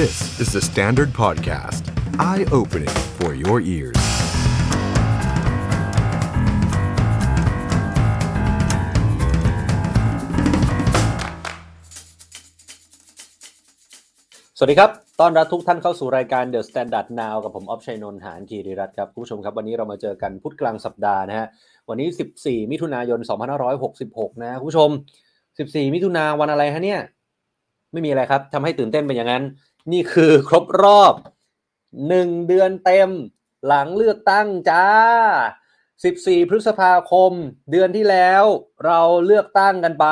[0.00, 1.82] This is the Standard Podcast.
[2.30, 4.00] Eye-opening for your ears.
[14.56, 14.90] สวัสดีครับ
[15.20, 21.46] ต้อนรับทุกท่านเข้าสู่รายการ The Standard Now กับผมออฟชัยนนท์หานคีริรัตน์ครับ คุณผู้ชมครับ วันนี้เรามาเจอกันพุธกลางสัปดาห์นะฮะ
[21.88, 22.08] วันนี้
[22.40, 23.20] 14 มิถุนายน
[23.80, 24.90] 2566 นะคุณผู้ชม
[25.42, 27.00] 14 มิถุนาวันอะไรฮะเนี่ย
[27.92, 29.44] ไม่มีอะไรครับ ทำให้ตื่นเต้นเป็นอย่างนั้น
[29.92, 31.14] นี่คือครบรอบ
[31.80, 33.10] 1เดือนเต็ม
[33.66, 34.86] หลังเลือกตั้งจ้า
[35.84, 37.32] 14 พฤษภาคม
[37.70, 38.44] เดือนที่แล้ว
[38.86, 40.06] เราเลือกตั้งกันไป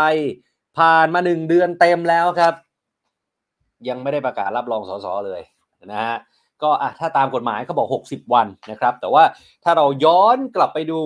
[0.78, 2.54] ผ่านมา1เดือนเต็มแล้วครับ
[3.88, 5.40] ยังไม่ได้ประกาศรับรองสสเลย
[5.92, 6.16] นะฮะ
[6.62, 9.24] ก็อะถ้าตามกฎหมายเขาบอก 60 วันนะครับ แต่ว่า
[9.64, 11.00] ถ้าเราย้อนกลับไปดู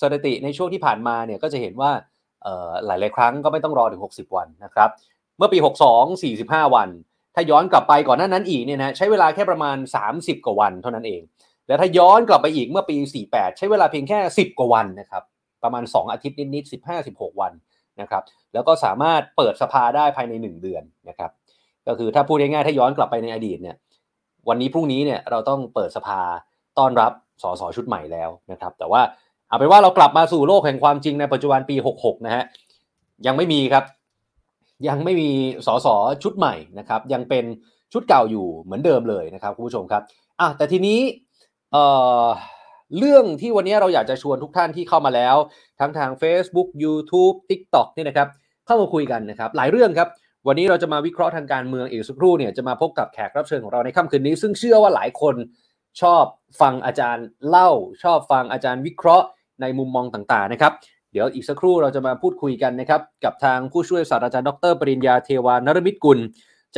[0.00, 1.90] สถิติในช่วงที่ผ่านมาเนี่ยก็จะเห็นว่า
[2.42, 4.90] เอ่อหลาย ๆ ครั้งก็ไม่ต้องรอถึง 60 วันนะครับ
[5.38, 5.58] เมื่อปี
[6.02, 6.88] 62 45 วัน
[7.36, 9.76] ถ้าย้อนกลับไปก่อนหน้านั้นอีกเนี่ยนะใช้เวลาแค่ประมาณ
[10.10, 11.22] 30 กว่าวันเท่านั้นเอง
[11.66, 12.96] แล้วถ้าย้อนกลับไปอีกเมื่อปี
[13.28, 15.22] 48 ใช้เวลาเพียงแค่ 10 กว่าวันนะครับ
[15.62, 17.52] ประมาณ 2 อาทิตย์นิดๆ15-16 วัน
[18.00, 18.22] นะครับ
[18.54, 21.30] แล้วก็สามารถเปิดสภาได้ภายใน 1 เดือนนะครับ
[21.86, 23.76] ก็คือถ้าพูดง่ายๆถ้าย้อนกลับไปในอดีตเนี่ย
[24.48, 26.20] วันนี้พรุ่งนี้เนี่ยเราต้องเปิดสภา
[26.78, 29.02] ต้อนรับสสชุดใหม่แล้วนะครับ แต่ว่า
[29.48, 32.44] เอาเป็นว่าเรากลับมาสู่โลกแห่งความจริงในปัจจุบันปี 66 นะฮะ
[33.26, 33.84] ยังไม่มีครับ
[34.88, 35.30] ยังไม่มี
[35.66, 35.86] สส
[36.22, 37.44] ชุดใหม่นะครับ ยังเป็น
[37.92, 40.02] ชุดเก่าอยู่เหมือนเดิมเลยนะครับคุณผู้ชมครับ
[40.40, 41.00] อะแต่ทีนี้
[41.72, 41.84] เอ่
[42.24, 42.26] อ
[42.98, 45.36] เรื่องที่วันนี้เราอยากจะชวนทุกท่านที่เข้ามาแล้ว
[45.80, 48.28] ทั้งทาง Facebook YouTube TikTok นี่นะครับ
[48.66, 50.08] เข้ามาคุยกันนะครับ หลายเรื่องครับ
[50.46, 55.34] วันนี้เราจะมาวิเคราะห์ทางการเมืองอีกสักครู่เนี่ยจะมาพบกับแขกรับเชิญของเราในค่ำคืนนี้ ซึ่งเชื่อว่าหลายคน
[56.02, 56.24] ชอบ
[56.60, 57.70] ฟังอาจารย์เล่า
[58.02, 59.26] ชอบฟังอาจารย์วิเคราะห์
[59.60, 60.72] ในมุมมองต่างๆนะครับ
[61.18, 66.18] เดี๋ยวอีกสักครู่เราจะมาพูดคุยกันนะครับ กับทางผู้ช่วยศาสตราจารย์ดรปริญญาเทวานฤมิตรกุล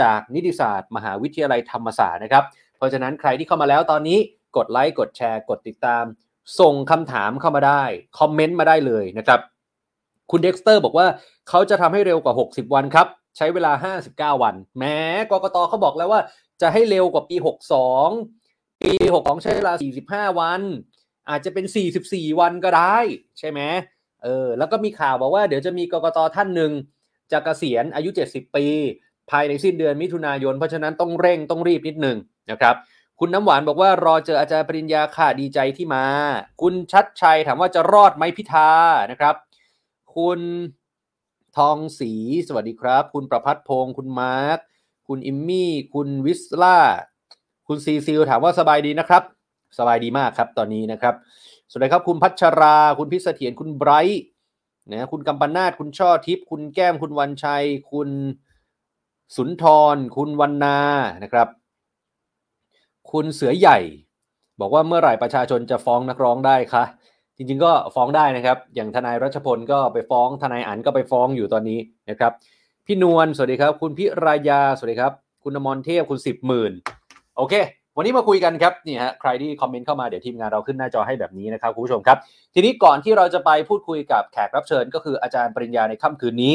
[0.00, 2.44] จากนิติศาสตร์ มหาวิทยาลัยธรรมศาสตร์นะครับ
[2.76, 4.18] เพราะฉะนั้นใครที่เข้ามาแล้วตอนนี้
[4.56, 6.04] กดไลค์กดแชร์ กดติดตาม
[6.60, 7.82] ส่งคำถามเข้ามาได้
[8.18, 9.40] คอมเมนต์มาได้เลยนะครับ
[10.30, 11.06] คุณเด็กสเตอร์บอกว่า
[11.48, 13.72] เขาจะทำให้เร็วกว่า 60 วันครับ ใช้เวลา
[14.34, 14.96] 59 วัน แม้
[15.30, 16.20] กกตเขาบอกแล้วว่า
[16.62, 17.36] จะให้เร็วกว่าปี
[18.08, 19.72] 62 ปี 62 ใช้เวลา
[20.30, 20.60] 45 วัน
[21.28, 21.64] อาจจะเป็น
[22.02, 22.98] 44 วันก็ได้
[23.38, 23.60] ใช่ไหม
[24.24, 26.72] เออแล้วก็มีข่าวบอกว่าเดี๋ยวจะมีกกตท่านหนึ่ง
[27.32, 28.66] จะเกษียณอายุ 70 ปี
[29.30, 32.16] ภายในสิ้นเดือนมิถุนายน เพราะฉะนั้นต้องเร่งต้องรีบนิดหนึ่ง
[32.50, 32.76] นะครับ
[33.20, 36.04] คุณน้ำหวานบอกว่ารอเจออาจารย์ปริญญาค่ะดีใจที่มา
[36.62, 38.70] คุณชัดชัยถามว่าจะรอดไหมพิธา
[39.10, 39.34] นะครับ
[40.16, 40.40] คุณ
[41.56, 42.12] ทองศรี
[42.48, 44.58] สวัสดีครับ คุณประพัฒพงศ์คุณมาร์ค
[45.08, 46.78] คุณอิมมี่ คุณวิสล่า
[47.68, 49.22] คุณซีซิลถามว่าสบายดีนะครับ
[49.78, 51.14] สบายดีมากครับตอนนี้นะครับ
[51.70, 54.22] สวัสดีครับ คุณพัชรา คุณพิเสถียรคุณไบรท์
[54.92, 58.10] นะคุณกัมปนาทคุณช่อทิพย์คุณแก้มคุณวันชัย คุณ
[59.36, 59.64] สุนท
[59.94, 60.78] ร คุณวันนา
[61.22, 61.48] นะครับ
[63.12, 63.78] คุณเสือใหญ่
[64.60, 66.84] บอกว่าเมื่อไหร่ประชาชนจะฟ้องนักร้องได้คะ
[67.36, 71.78] จริงๆก็ฟ้องได้นะครับ อย่างทนายรัชพลก็ไปฟ้องทนายอันก็ไปฟ้องอยู่ตอนนี้
[72.10, 72.32] นะครับ
[72.86, 75.12] พี่นวลสวัสดีครับ คุณพิรายาสวัสดีครับ
[75.42, 76.72] คุณอมรเทพคุณสิบหมื่น
[77.36, 77.54] โอเค
[78.00, 82.18] วันนี้มาคุยกันครับนี่ฮะใครที่คอมเมนต์เข้ามาเดี๋ยวทีมงานเราขึ้นหน้าจอให้แบบนี้นะครับคุณผู้ชมครับ
[82.54, 86.54] ทีนี้ก่อนที่เราจะไปพูดคุยกับแขกรับเชิญ ก็คืออาจารย์ปริญญาในค่ำคืนนี้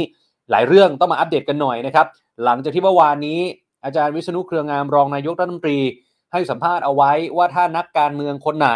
[0.51, 2.07] หลายเรื่องต้องมาอัปเดตกันหน่อยนะครับ
[2.43, 3.39] หลังจากที่เมื่อวานนี้
[3.85, 5.79] อาจารย์วิษณุเครืองามรองนายกรัฐมนตรี
[6.31, 8.69] ให้สัมภาษณ์เอาไว้ว่าถ้านักการเมืองคนไหน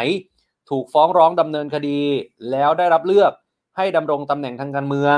[0.69, 1.99] ถูกฟ้องร้องดำเนินคดี
[2.51, 3.31] แล้วได้รับเลือก
[3.77, 5.17] ให้ดำรงตำแหน่งทางการเมือง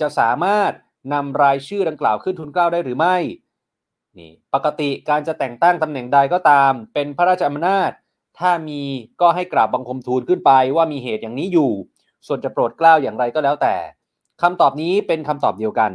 [0.00, 0.72] จะสามารถ
[1.14, 3.16] นำรายชื่อดังกล่าวขึ้นทุนเกล้าได้หรือไม่
[4.20, 7.90] นี่ปกติการจะแต่งตั้งตำแหน่งใดก็ตาม เป็นพระราชอำนาจ
[8.38, 8.82] ถ้ามี
[9.20, 11.70] ก็ให้กราบบังคมทูลขึ้นไปว่ามีเหตุอย่างนี้อยู่
[12.26, 13.74] ส่วนจะโปรดเกล้าอย่างไรก็แล้วแต่
[14.42, 15.92] คำตอบนี้เป็นคำตอบเดียวกัน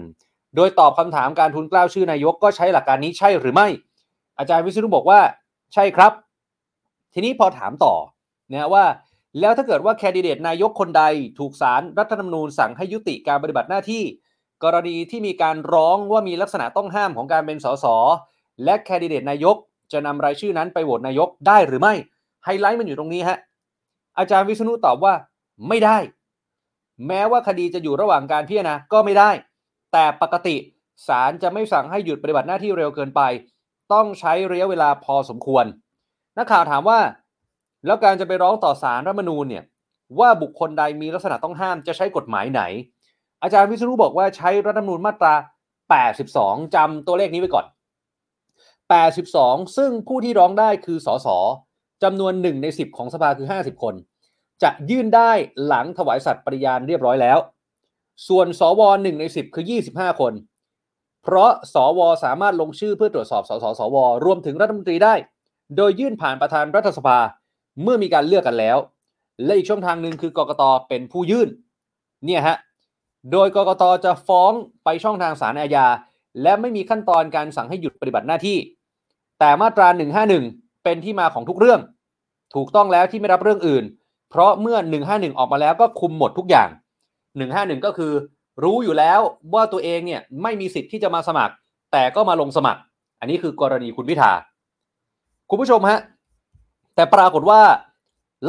[0.56, 3.68] โดยตอบคำถามการทุนเกล้าชื่อนายกก็ใช้หลักการนี้ใช่หรือไม่
[4.38, 5.20] อาจารย์วิษณุบอกว่า
[5.74, 6.12] ใช่ครับ
[7.14, 7.94] ทีนี้พอถามต่อ
[8.52, 8.86] นะว่า
[9.40, 11.04] แล้วถ้าเกิดว่าแคนดิเดตนายกคนใด
[11.40, 14.04] ถูกสารรัฐธรรมนูญสั่งให้ยุติการปฏิบัติหน้าที่
[14.64, 17.86] กรณีที่มีการร้องว่ามีลักษณะต้องห้ามของการเป็นสส
[18.64, 19.56] และแคนดิเดตนายก
[19.92, 21.94] จะนำรายชื่อนั้นไปโหวตนายกได้หรือไม่
[22.44, 23.38] ไฮไลท์มันอยู่ตรงนี้ฮะ
[24.18, 25.14] อาจารย์วิษณุตอบว่า
[25.68, 25.98] ไม่ได้
[27.08, 29.32] แม้ว่าคดีจะอยู่ระหว่างการพิจารณาก็ไม่ได้
[29.92, 30.56] แต่ปกติ
[31.08, 33.22] ศาลจะไม่สั่งให้หยุดปฏิบัติหน้าที่เร็วเกินไป
[33.94, 35.66] ต้องใช้ระยะเวลาพอสมควร
[36.38, 37.00] นักข่าวถามว่า
[37.86, 39.64] แล้วการจะไปร้องต่อศาลรัฐธรรมนูญเนี่ย
[40.20, 42.62] ว่าบุคคลใดมีลักษณะต้องห้ามจะใช้กฎหมายไหน
[43.44, 45.36] อาจารย์วิษณุบอกว่าใช้รัฐธรรมนูญมาตรา
[46.06, 47.66] 82จำตัวเลขนี้ไว้ก่อน
[48.92, 51.28] 82 ซึ่งผู้ที่ร้องได้คือสส
[52.04, 53.96] จำนวน1ใน 10 ของสภาคือ 50 คน
[54.64, 55.32] จะยื่นได้
[55.66, 57.38] หลังถวายสัตย์ปริญาณเรียบร้อยแล้ว
[58.28, 60.34] ส่วนสว1ใน 10 คือ 25 คน
[61.24, 65.16] เพราะสวสามารถลงชื่อเพื่อตรวจสอบสสสวรวมถึงรัฐมนตรีได้
[65.78, 67.18] โดยยื่นผ่านประธานรัฐสภา
[67.84, 68.78] เมื่อมีการเลือกกันแล้ว
[69.46, 71.50] และอีกช่องทางหนึ่งคือกกตเป็นผู้ยื่น
[72.26, 72.58] เนี่ยฮะ
[73.32, 74.52] โดยกกตจะฟ้อง
[74.84, 75.88] ไปช่องทางศาลอาญา
[76.42, 78.58] และไม่มีขั้นตอนการสั่งให้หยุดปฏิบัติหน้าที่
[79.40, 79.88] แต่มาตรา
[80.36, 81.80] 151 เป็นที่มาของทุกเรื่อง
[82.56, 83.84] ถูกต้องแล้วที่ไม่รับเรื่องอื่น
[84.30, 84.78] เพราะเมื่อ
[85.08, 86.70] 151 ออกมาแล้วก็คุมหมดทุกอย่าง
[87.28, 88.12] 151 ก็คือ
[88.64, 89.20] รู้อยู่แล้ว
[89.54, 91.54] ว่าตัวเองเนี่ยไม่มีสิทธิ์ที่จะมาสมัคร
[91.92, 92.82] แต่ก็มาลงสมัคร
[93.20, 94.32] อันนี้คือกรณีคุณพิธา
[95.50, 96.00] คุณผู้ชมฮะ
[96.96, 97.62] แต่ปรากฏว่า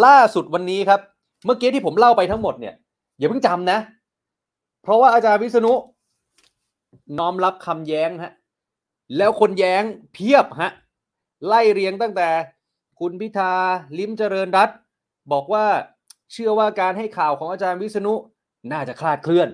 [0.04, 1.00] ล่าสุดวันนี้ครับ
[1.44, 2.74] เมื่อกี้ที่ผมเล่าไปทั้งหมดเนี่ย
[3.18, 3.78] อย่าเพิ่งจำนะ
[4.84, 5.72] เพราะว่าอาจารย์วิษณุ
[7.18, 8.32] น้อมรับคำแย้งฮะ
[9.16, 9.82] แล้วคนแย้ง
[10.12, 10.72] เพียบฮะ
[11.46, 12.28] ไล่เรียงตั้งแต่
[13.00, 13.52] คุณพิธา
[13.98, 14.70] ลิ้มเจริญรัต
[15.32, 15.66] บอกว่า
[16.32, 18.14] เชื่อว่าการให้ข่าวของอาจารย์วิษณุ
[18.72, 19.48] น่าจะคลาดเคลื่อน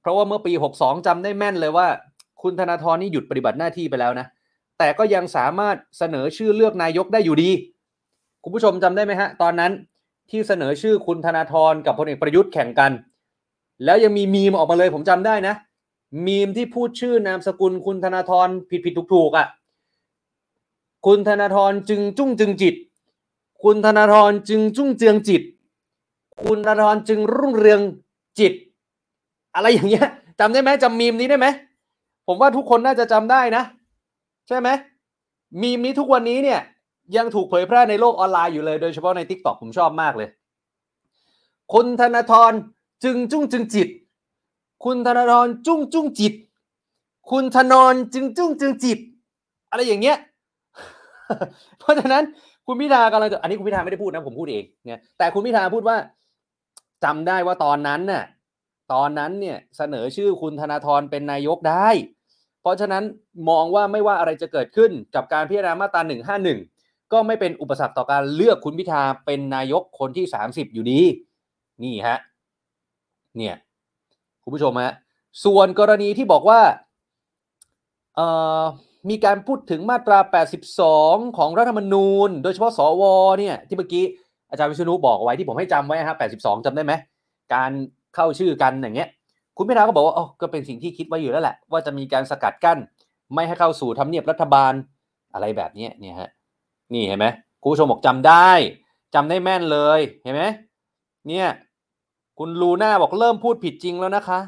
[0.00, 1.88] เพราะว่าเมื่อปี 62จำได้แม่นเลยว่า
[2.42, 4.26] คุณธนาธรนี่หยุดปฏิบัติหน้าที่ไปแล้วนะ
[4.78, 7.50] แต่ก็ยังสามารถเสนอชื่อเลือกนายกได้อยู่ดี
[8.44, 9.72] คุณผู้ชมจำได้ไหมฮะ ตอนนั้น
[10.30, 12.92] ที่เสนอชื่อคุณธนาธรกับพลเอกประยุทธ์แข่งกัน
[13.84, 15.54] แล้วยังมีมีมออกมาเลยผมจำได้นะ
[16.26, 19.46] มีมที่พูดชื่อนามสกุลคุณธนาธรผิดผิดถูกถูกอะ่ะ
[21.06, 22.74] คุณธนาธรจึงจุ้งจึงจิต
[23.64, 25.42] คุณธนาธรจึงจุ้งเจืองจิต
[26.44, 27.80] คุณธนาธรจึงรุ่งเรือง
[28.38, 28.52] จิต
[29.54, 30.06] อะไรอย่างเงี้ย
[30.40, 31.46] จำได้ไหมจำมีมนี้ได้ไหม
[32.26, 33.62] ผมว่าทุกคนน่าจะจำได้นะ
[34.48, 34.68] ใช่ไหม
[35.62, 36.60] มีมนี้ทุกวันนี้เนี่ย
[37.16, 40.28] ยังถูกเผยแพร่ในโลกออนไลน์อยู่เลย โดยเฉพาะใน t ิ k t o k ผมชอบมากเลย
[41.72, 42.52] คุณธนาธร
[43.02, 43.88] จึงจุ้งจึงจิต
[44.84, 46.34] คุณธนาธรจุ้งจุ้งจิต
[47.30, 48.98] คุณธนรจึงจุ้งจึงจิต
[49.70, 50.18] อะไรอย่างเงี้ย
[51.78, 52.24] เพราะฉะนั้น
[52.66, 55.96] คุณพิธากำลังจะอันนี้คุณพิธาไม่ได้พูดนะผมพูดเองเนี่ยแต่คุณพิธาพูดว่า
[57.04, 58.24] จำได้ว่าตอนนั้นน่ะ
[58.92, 61.88] ตอนนั้นเนี่ยเสนอชื่อคุณธนาธรเป็นนายกได้
[62.60, 63.04] เพราะฉะนั้น
[63.50, 66.02] มองว่าไม่ว่าอะไรจะเกิดขึ้นกับการพิจารณามาตรา
[66.56, 71.00] 151 ก็ไม่เป็นอุปสรรคต่อการเลือกคุณพิธาเป็นนายกคนที่ 30 อยู่ดี
[71.82, 72.18] นี่ฮะ
[73.38, 73.54] เนี่ย
[74.42, 74.92] คุณผู้ชมฮะ
[75.44, 76.60] ส่วนกรณีที่บอกว่า
[78.16, 78.26] เอ่
[78.60, 78.62] อ
[79.10, 80.18] มีการพูดถึงมาตรา
[80.80, 83.02] 82 ของรัฐธรรมนูญ โดยเฉพาะสว
[83.40, 84.04] เนี่ยที่เมื่อกี้
[84.50, 86.92] อาจารย์วิษณุบอกเอาไว้ที่ผมให้จำไว้ฮะ82จำได้ไหม
[87.54, 87.70] การ
[88.14, 89.08] เข้าชื่อกันอย่างเงี้ย
[89.56, 92.78] คุณพิธาก็บอกว่าอ๋อก็เป็นสิ่งที่คิดไว้อยู่แล้วแหละ ว่าจะมีการสกัดกั้น
[93.34, 94.72] ไม่ให้เข้าสู่ทำเนียบรัฐบาล
[95.34, 96.30] อะไรแบบนี้เนี่ยฮะ
[96.92, 97.26] นี่เห็นไหม
[97.62, 98.50] คุณผู้ชมบอกจำได้
[99.14, 100.44] จำได้แม่นเลยเห็นไหม
[101.28, 101.48] เนี่ย
[102.38, 104.38] คุณลูน่าบอกเริ่มพูดผิดจริงแล้วนะคะ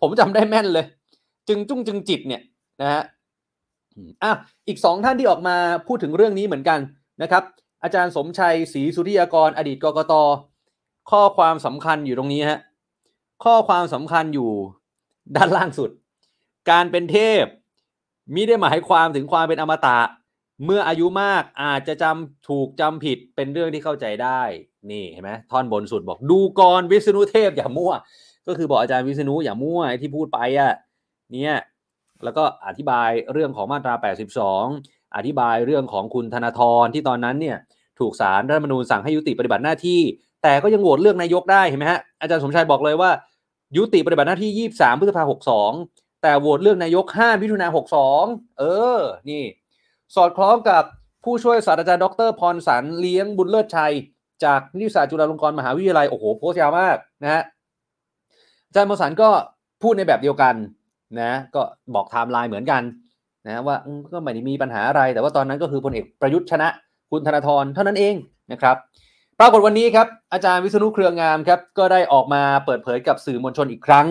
[0.00, 0.86] ผมจำได้แม่นเลย
[1.48, 2.42] จึงจุ้งจึงจิตเนี่ย
[2.80, 3.02] นะฮะ
[4.22, 4.32] อะ
[4.68, 5.56] อีกสองท่านที่ออกมา
[5.86, 6.78] พูดถึงเรื่องนี้เหมือนกัน
[7.22, 7.42] นะครับ
[7.82, 10.14] อาจารย์สมชัยศรีสุธิยากร อดีตกกต
[11.10, 12.60] ข้อความสำคัญอยู่ตรงนี้ฮะ
[13.44, 14.50] ข้อความสำคัญอยู่
[15.36, 15.90] ด้านล่างสุด
[16.70, 17.44] การเป็นเทพ
[18.34, 19.98] มิได้หมายความถึงความเป็นอมตะ
[20.64, 24.40] เมื่ออายุมากอาจจะจำถูกจำผิดเป็นเรื่องที่เข้าใจได้
[24.90, 27.92] นี่เห็นไหมท่อนบนสุดบอกดูกรวิษณุเทพอย่ามั่ว
[28.46, 30.72] ก็คือบอกอาจารย์วิษณุอย่ามั่วไอ้ที่พูดไปอะ
[31.32, 31.56] เนี่ย
[32.24, 33.94] แล้วก็อธิบายเรื่องของมาตรา
[34.54, 37.56] 82 อธิบายเรื่องของคุณธนาธรที่ตอนนั้นเนี่ย
[38.00, 40.00] ถูกสารรัฐธรรมนูญสั่งให้ยุติปฏิบัติหน้าที่
[40.42, 43.10] แต่ก็ยังโหวตเลือกนายกได้เห็นไหมฮะอาจารย์สมชัยบอกเลยว่า
[43.76, 45.28] ยุติปฏิบัติหน้าที่ 23 พฤษภาคม
[45.80, 47.72] 62 แต่โหวตเลือกนายก 5 มิถุนายน
[48.14, 48.64] 62 เอ
[48.98, 49.44] อ นี่
[50.16, 50.84] สอดคล้องกับ
[51.24, 53.92] ผู้ช่วยศาสตราจารย์ดรพรสันต์เลี้ยงบุญเลิศชัย
[54.44, 57.42] จากนิติศาสตร์จุฬาลงกรณ์มหาวิทยาลัยโอ้โหโพสต์ยาวมากนะฮะ
[58.66, 59.28] อาจารย์พรสันต์ก็
[59.82, 60.54] พูดในแบบเดียวกัน
[61.20, 61.62] นะก็
[61.94, 62.82] บอกไทม์ไลน์เหมือนกัน
[63.46, 63.76] นะว่า
[64.12, 66.68] ก็ไม่ได้มีปัญหาอะไร แต่ว่าตอนนั้นก็คือพลเอกประยุทธ์ชนะ
[67.10, 68.14] คุณธนาธรเท่านั้นเอง
[68.52, 68.76] นะครับ
[69.40, 74.06] ปรากฏวันนี้ครับอาจารย์วิษณุเครืองามครับก็ได้ออกมาเปิดเผยกับสื่อมวลชนอีกครั้ง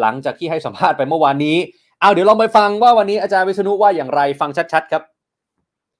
[0.00, 1.56] หลังจากที่ให้สัมภาษณ์ไปเมื่อวานนี้
[2.00, 5.02] เอาเดี๋ยวลองไปฟังว่าวันนี้อาจารย์วิษณุว่าอย่างไรฟังชัดๆครับ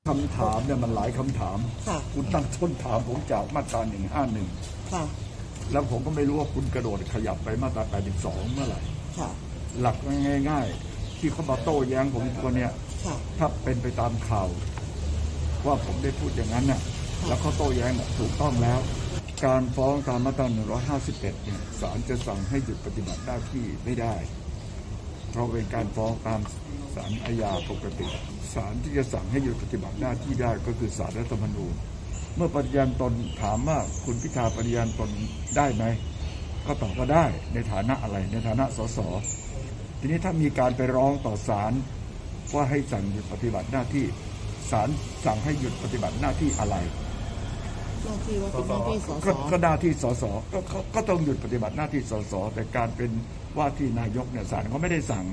[0.07, 4.49] คำถามเนี่ยมันหลายคำถามค่ะคุณตั้งต้นถามผมจากมาตราหนึ่งห้าหนึ่ง
[4.93, 5.05] ค่ะ
[5.73, 8.81] แล้วผมก็ไม่รู้ว่าคุณกระโดดขยับไปมาตราแปดสิบสองเมื่อไหร่
[9.19, 9.31] ค่ะ
[9.81, 9.97] หลัก
[10.49, 12.71] ง่าย ๆ ที่เขามาโต้แย้งผมตัวเนี้ย
[13.05, 14.49] ค่ะถ้าเป็นไปตามข่าว
[15.67, 16.81] ว่าผมได้พูดอย่างนั้นน่ะ
[17.21, 18.81] ค่ะแล้วเขาโต้แย้งน่ะถูกต้องแล้ว
[19.45, 20.47] การฟ้องตามมาตรา
[20.97, 24.14] 151เนี่ยศาลจะสั่งให้หยุดปฏิบัติหน้าที่ไม่ได้
[24.48, 24.48] เพ
[25.38, 26.40] ราะเป็นการฟ้องตาม
[26.95, 28.07] ศาลอาญาปกติ
[28.54, 31.75] ศาลที่จะสั่งให้หยุดปฏิบัติหน้าที่ได้ก็คือศาลรัฐธรรมนูญ
[32.37, 35.11] เมื่อปฏิญาณตนถามว่าคุณพิธาปฏิญาณตน
[35.57, 35.85] ได้ไหม
[36.66, 38.99] ก็ตอบว่าได้ในฐานะอะไรในฐานะสส
[39.99, 41.73] ทีนี้ถ้ามีการไปร้องต่อศาล
[42.54, 44.07] ว่าให้สั่งหยุดปฏิบัติหน้าที่
[44.71, 44.88] ศาล
[45.25, 46.76] สั่งให้หยุดปฏิบัติหน้าที่อะไร
[48.04, 53.11] หน้าที่ว่าเป็นหน้าที่สสก็ก็หน้าที่สสก็ก็ก็ต้องหยุดปฏิบัติหน้าที่สสแต่การเป็น
[53.57, 55.25] ว่าที่นายกเนี่ยศาลเขาไม่ได้สั่ง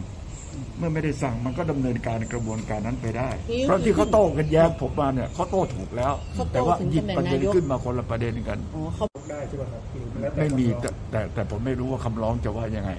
[0.77, 12.91] เมื่อไม่ได้สั่งมันก็ดำเนินการกระบวนการนั้นไปได้พี่เพราะที่เขาโต้กันแย้งผมมาเนี่ยเขาโต้ถูกแล้ว เขาโต้แต่ว่าถึงหยิบตำแหน่งประเด็นนายก ขึ้นมาคนละประเด็นกัน อ๋อเขา ได้ใช่ไหมครับคือแล้วแต่ไม่มีคำร้แต่องแต่แต่ผมไม่รู้ว่าคำร้องจะว่ายังไง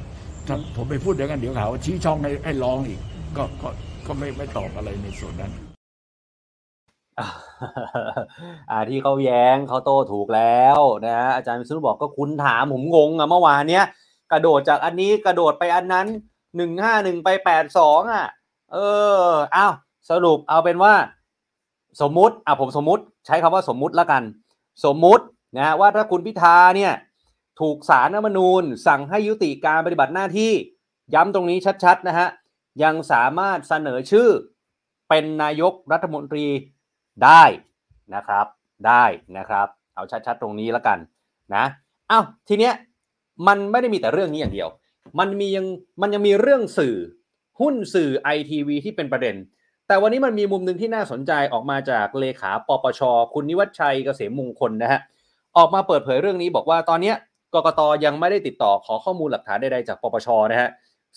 [0.47, 3.01] ถ้าผมไปพูดอย่างนั้นเดี๋ยวหาว่าชี้ช่องให้ให้ร้องอีก
[3.37, 3.69] ก็ก็
[4.07, 5.53] ก็ไม่ไม่ตอบอะไรในส่วนนั้น
[8.71, 13.85] อ่าที่เขาแย้งเขาโต้ถูกแล้วนะฮะอาจารย์วิศนุบอกก็คุณถามผมงงอะเมื่อวานเนี้ย
[14.33, 16.07] กระโดดจากอันนี้กระโดดไปอันนั้น
[16.57, 18.27] หนึ่งห้าหนึ่งไปแปดสองอะ
[18.73, 18.77] เอ
[19.25, 19.73] ออ้าว
[20.11, 20.95] สรุปเอาเป็นว่า
[22.01, 24.23] สมมุติอะผมสมมุติใช้คำว่าสมมุติละกัน
[24.85, 25.25] สมมุติ
[25.57, 26.93] นะฮะว่าถ้าคุณพิธาเนี่ย
[27.61, 30.53] ถูกสารรัฐมนูญ สั่งให้ยุติการปฏิบัติหน้าที่
[31.15, 32.29] ย้ำตรงนี้ชัดๆนะฮะ
[32.83, 34.29] ยังสามารถเสนอชื่อ
[35.09, 36.47] เป็นนายกรัฐมนตรี
[37.25, 37.43] ได้
[38.15, 38.47] นะครับ
[38.87, 39.05] ได้
[39.37, 40.99] นะครับ เอาชัดๆตรงนี้แล้วกัน
[41.55, 41.65] นะ
[42.09, 42.75] เอ้าทีเนี้ย
[43.47, 44.69] มันไม่ได้มีแต่เรื่องนี้อย่างเดียว
[45.19, 45.67] มันมียัง
[46.03, 46.97] มันยังมีเรื่องสื่อ
[47.61, 49.37] หุ้นสื่อไอทีวีที่เป็นประเด็น
[49.87, 53.01] แต่วันนี้มันมีมุมหนึ่งที่น่าสนใจออกมาจากเลขาปปช
[53.35, 55.01] คุณนิวัฒชัยเกษมมงคลนะฮะ
[55.57, 57.13] ออกมาเปิดเผยเรื่องนี้บอกว่าตอนนี้
[57.55, 60.71] กกตยังไม่ได้ติดต่อขอข้อมูลหลักฐานใดๆจากปปชนะฮะ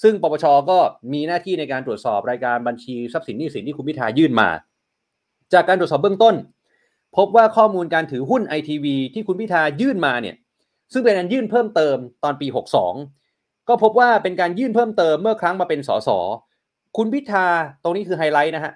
[0.04, 0.78] ซึ่งปปชก็
[1.14, 4.50] มีหน้าที่ในการตรวจสอบรายการบัญชีทรัพย์สินหนี้สินที่คุณพิธายื่นมา
[5.54, 6.36] จากการตรวจสอบเบื้องต้น
[7.18, 10.36] พบว่าข้อมูลการถือหุ้นไอทีวีที่คุณพิธายื่นมาเนี่ย
[10.94, 12.48] ซึ่งเป็นการยื่นเพิ่มเติมตอนปี
[13.08, 16.10] 62 ก็พบว่าเป็นการยื่นเพิ่มเติมเมื่อครั้งมาเป็นสส
[16.98, 17.48] คุณพิธา
[17.84, 18.74] ตรงนี้คือไฮไลท์นะฮะ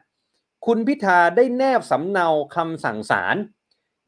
[0.65, 3.35] คุณพิธาได้แนบสำเนาคำสั่งศาล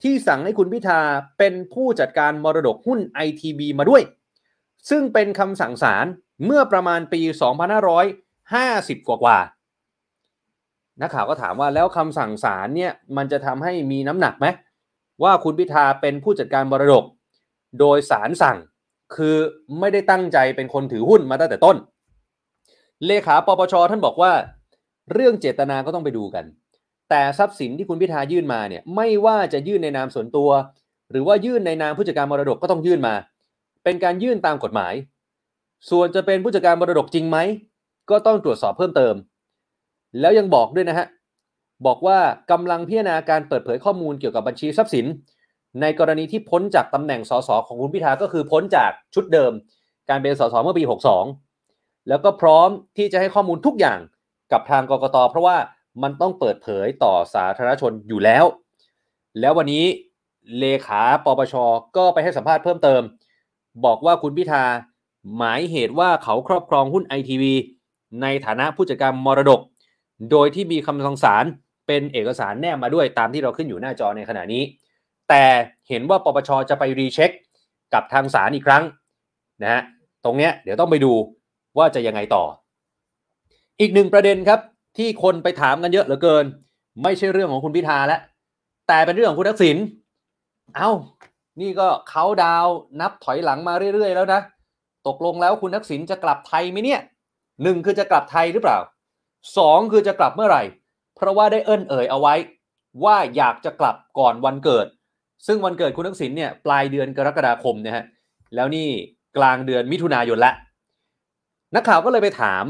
[0.03, 1.00] ที่สั่งให้คุณพิธา
[1.38, 4.01] เป็นผู้จัดการมรดกหุ้นไอทีวีมาด้วย
[4.89, 6.05] ซึ่งเป็นคำสั่งศาล
[6.45, 7.21] เมื่อประมาณปี
[8.09, 9.39] 2550 กว่ากว่า
[11.01, 14.47] นักข่าวก็ถามว่าแล้วคำสั่งศาลเนี่ยมันจะทำให้มีน้ำหนักไหม
[15.24, 17.05] ว่าคุณพิธาเป็นผู้จัดการมรดก
[17.79, 18.58] โดยสารสั่ง
[19.15, 19.36] คือ
[19.79, 21.77] ไม่ได้ตั้งใจเป็นคนถือหุ้นมาตั้งแต่ต้น
[23.05, 24.32] เลขาปปชท่านบอกว่า
[25.13, 26.46] เรื่องเจตนาก็ต้องไปดูกัน
[27.10, 30.50] แต่ทรัพย์สินที่คุณพิธายื่นมาเนี่ยไม่ว่าจะยื่นในนามส่วนตัว
[31.12, 33.15] หรือว่ายื่นในนามผู้จัดการมรดกก็ต้องยื่นมา
[33.84, 34.94] เป็นการยื่นตามกฎหมาย
[35.89, 37.38] ส่วนจะเป็นผู้จัดการมรดกจริงไหม
[38.10, 39.15] ก็ต้องตรวจสอบเพิ่มเติม
[40.20, 41.08] แล้วยังบอกด้วยนะฮะ
[41.86, 42.20] บอกว่า
[42.51, 45.05] กำลังพิจารณาการเปิดเผยข้อมูลเกี่ยวกับบัญชีทรัพย์สิน
[45.82, 49.51] ในกรณีที่พ้นจากตำแหน่งสสของคุณพิธาก็คือพ้นจากชุดเดิม
[50.10, 50.84] การเป็นสสเมื่อปี
[51.46, 54.00] 62 แล้วก็พร้อมที่จะให้ข้อมูลทุกอย่าง
[54.51, 55.58] กับทางกกตเพราะว่า
[56.03, 58.46] มันต้องเปิดเผยต่อสาธารณชนอยู่แล้ว
[59.39, 59.86] แล้ววันนี้
[60.60, 61.53] เลขาปปช
[61.98, 63.01] ก็ไปให้สัมภาษณ์เพิ่มเติม
[63.86, 64.63] บอกว่าคุณพิธา
[65.36, 67.53] หมายเหตุว่าเขาครอบครองหุ้นไอทีวี
[68.22, 69.60] ในฐานะผู้จัดการมรดก
[70.32, 71.46] โดยที่มีคำสั่งศาล
[71.88, 74.63] เป็นเอกสารแนบมาด้วยตามที่เราขึ้นอยู่หน้าจอในขณะนี้
[75.29, 75.44] แต่
[75.89, 77.32] เห็นว่าปปชจะไปรีเช็ค
[77.94, 78.84] กับทางศาลอีกครั้ง
[79.63, 79.82] นะฮะ
[80.25, 81.13] ตรงเนี้ยเดี๋ยวต้องไปดู
[81.77, 82.44] ว่าจะยังไงต่อ
[83.79, 84.60] อีกหนึ่งประเด็นครับ
[84.98, 86.46] ที่คนไปถามกันเยอะเหลือเกิน
[87.03, 88.22] ไม่ใช่เรื่องของคุณพิธาแล้ว
[88.88, 89.77] แต่เป็นเรื่องของคุณทักษิณ
[90.75, 90.91] เอา้า
[91.62, 92.67] นี่ก็เขาดาว
[93.01, 94.41] นับถอยหลังมาเรื่อย ๆ แล้วนะ
[95.08, 97.01] ตกลงแล้วคุณทักษิณจะกลับไทยไหมเนี่ย
[97.63, 98.79] หนึ่งคือจะกลับไทยหรือเปล่า
[99.58, 100.63] สองคือจะกลับเมื่อไหร่
[101.15, 102.36] เพราะว่าได้เอิ้นเอ่ยเอาไว้
[103.03, 104.88] ว่าอยากจะกลับก่อนวันเกิด
[105.48, 108.04] ซึ่งวันเกิดคุณทักษิณเนี่ยปลายเดือนกรกฎาคมนะฮะ
[108.56, 108.88] แล้วนี่
[109.38, 110.51] กลางเดือนมิถุนายนละ
[111.75, 112.63] นักข่าวก็เลยไปถาม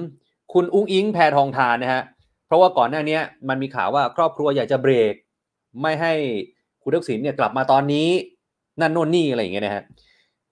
[0.54, 2.02] คุณอุ้งอิงแพทองทานนะฮะ
[2.46, 3.20] เพราะว่าก่อนหน้านี้
[3.50, 5.14] มันมีข่าวว่าครอบครัวอยากจะเบรก
[5.82, 6.14] ไม่ให้
[6.84, 8.10] คุณทักษิณเนี่ยกลับมาตอนนี้
[8.82, 9.84] นั่นโน่นนี่อะไรอย่างเงี้ยนะฮะ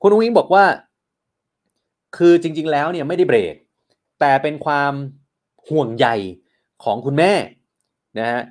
[0.02, 0.64] คุณอุ้งอิงบอกว่า
[2.18, 3.56] คือจริง ๆ แล้วเนี่ยไม่ได้เบรก
[4.20, 4.94] แต่เป็นความ
[5.70, 6.08] ห่วงใย
[6.84, 7.34] ของคุณแม่
[8.20, 8.42] นะฮะ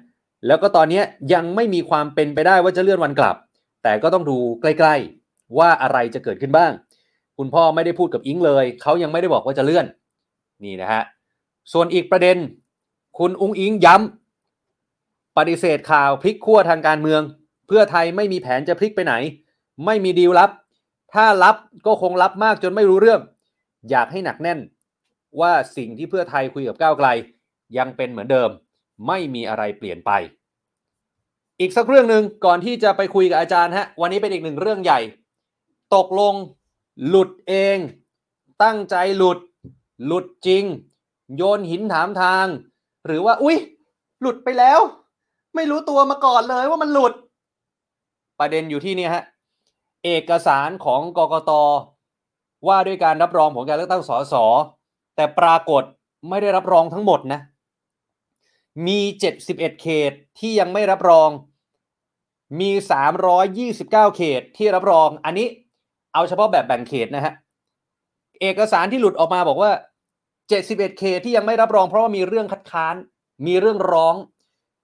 [0.47, 1.01] แล้วก็ตอนนี้
[1.35, 3.37] ยังไม่มีความเป็นไปได้ว่าจะเลื่อนวันกลับ
[3.83, 6.73] แต่ก็ต้องดูใกล้ๆ ว่าอะไรจะเกิดขึ้นบ้าง
[7.39, 9.87] คุณพ่อไม่ได้พูดกับอิงเลย เขายังไม่ได้บอกว่าจะเลื่อน
[10.65, 11.03] นี่นะฮะ
[11.73, 12.37] ส่วนอีกประเด็น
[13.19, 17.23] คุณอุ้งอิงย้ำปฏิเสธข่าวพลิกขั้วทางการเมือง
[17.67, 19.15] เพื่อไทยไม่มีแผนจะพลิกไปไหน
[19.87, 20.51] ไม่มีดีลลับ
[21.15, 23.21] ถ้ารับก็คงรับมากจนไม่รู้เรื่อง
[23.91, 24.59] อยากให้หนักแน่น
[25.41, 27.09] ว่าสิ่งที่เพื่อไทยคุยกับก้าวไกล
[27.79, 28.51] ยังเป็นเหมือนเดิม
[29.09, 30.11] ไม่มีอะไรเปลี่ยนไป
[31.63, 35.01] อีกสักเรื่องหนึ่งก่อนที่จะไปคุยกับอาจารย์ฮะวันนี้เป็นอีกหนึ่งเรื่องใหญ่
[35.95, 36.35] ตกลง
[37.09, 37.79] หลุดเอง
[38.63, 39.39] ตั้งใจหลุด
[40.07, 40.65] หลุดจริง
[41.37, 42.47] โยนหินถามทาง
[43.07, 43.57] หรือว่าอุ๊ย
[44.21, 44.81] หลุดไปแล้ว
[45.55, 47.13] ไม่รู้ตัวมาก่อนเลยว่ามันหลุด
[48.39, 49.25] ประเด็นอยู่ที่นี่ฮะ
[50.05, 51.53] เอกสารของกกต
[52.69, 54.35] ว่าด้วยการรับรองผลการเลือกตั้งสส
[55.17, 55.83] แต่ปรากฏ
[56.29, 57.41] ไม่ได้รับรองทั้งหมดนะ
[58.87, 58.99] มี
[59.37, 61.31] 71 เขตที่ยังไม่รับรอง
[62.61, 62.71] มี
[63.43, 65.47] 329 เขตที่รับรอง อันนี้
[66.15, 67.33] เอาเฉพาะแบบแบ่งเขตนะฮะ
[68.41, 69.71] เอกสารที่หลุดออกมาบอกว่า
[70.37, 72.95] 71 เขตที่ยังไม่รับรองเพราะว่ามีเรื่องคัดค้าน
[73.47, 74.15] มีเรื่องร้อง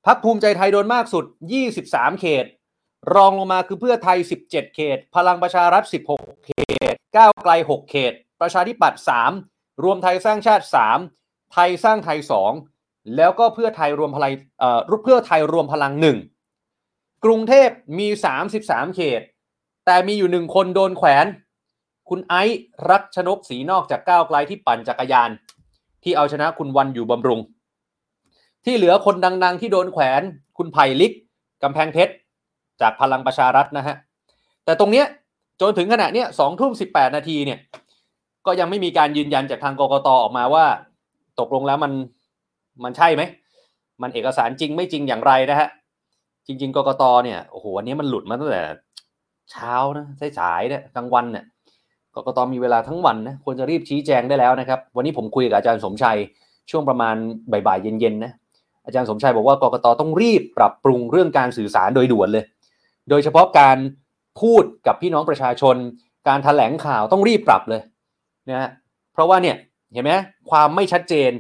[0.06, 1.25] พักภูมิใจไทยโดนมากสุด
[1.72, 2.44] 23 เขต
[3.14, 5.84] รองลงมาคือเพื่อไทย 17 เขต พลังประชารัฐ
[6.14, 6.50] 16 เข
[6.92, 9.02] ต ก้าวไกล 6 เขต ประชาธิปัตย์
[9.42, 10.64] 3รวมไทยสร้างชาติ
[11.08, 12.18] 3 ไทยสร้างไทย
[12.66, 16.38] 2 แล้วก็เพื่อไทยรวมพลังเอ่อเพื่อไทยรวมพลัง1
[17.25, 18.08] กรุงเทพมี
[18.52, 19.22] 33 เขต
[19.87, 21.26] แต่มีอยู่หนึ่งคนโดนแขวน
[22.08, 22.60] คุณไอซ์
[22.90, 25.30] รักชนกศรีนอกจากก้าวไกลที่ปั่นจักรยาน
[26.04, 27.40] ที่เอาชนะคุณวันอยู่บำรุง
[28.64, 30.22] ที่เหลือคนดังๆ ที่โดนแขวน
[30.58, 31.12] คุณไผ่ลิก
[31.62, 32.12] กำแพงเพชร
[32.80, 33.96] จากพลังประชารัฐนะฮะ
[34.64, 35.06] แต่ตรงเนี้ย
[35.60, 37.58] จนถึงขณะเนี้ยสองทุ่มสิบแปดนาทีเนี่ย
[38.46, 40.66] ก็ยังไม่มีการยืนยันจากทางกกตออกมาว่า
[41.40, 41.92] ตกลงแล้วมัน
[42.84, 43.22] มันใช่ไหม
[44.02, 45.68] มันเอกสารจริงไม่จริงอย่างไรนะฮะ
[46.48, 48.62] จริง ๆ กกตเนี่ยโอ้โหวันนี้มันหลุดมาตั้งแต่
[49.50, 50.06] เช้านะ
[50.38, 51.44] สายๆเนี่ยกลางวันเนี่ย
[52.14, 56.18] กกตมีเวลาทั้งวันนะควรจะรีบชี้แจงได้แล้วนะครับ วันนี้ผมคุยกับอาจารย์สมชัย
[56.70, 57.16] ช่วงประมาณ
[57.50, 58.32] บ่ายๆเย็นๆนะ
[58.86, 62.44] อาจารย์สมชัยบอกว่ากกตต้องรีบปรับปรุงเรื่องการสื่อสารโดยด่วนเลย
[63.10, 63.78] โดยเฉพาะการ
[64.40, 65.76] พูดกับพี่น้องประชาชน
[66.28, 67.82] การถแถลงข่าวต้องรีบปรับเลย
[68.48, 68.70] นะฮะ
[69.12, 69.56] เพราะว่าเนี่ย
[69.92, 70.12] เห็นไหม
[70.50, 71.30] ความไม่ชัดเจน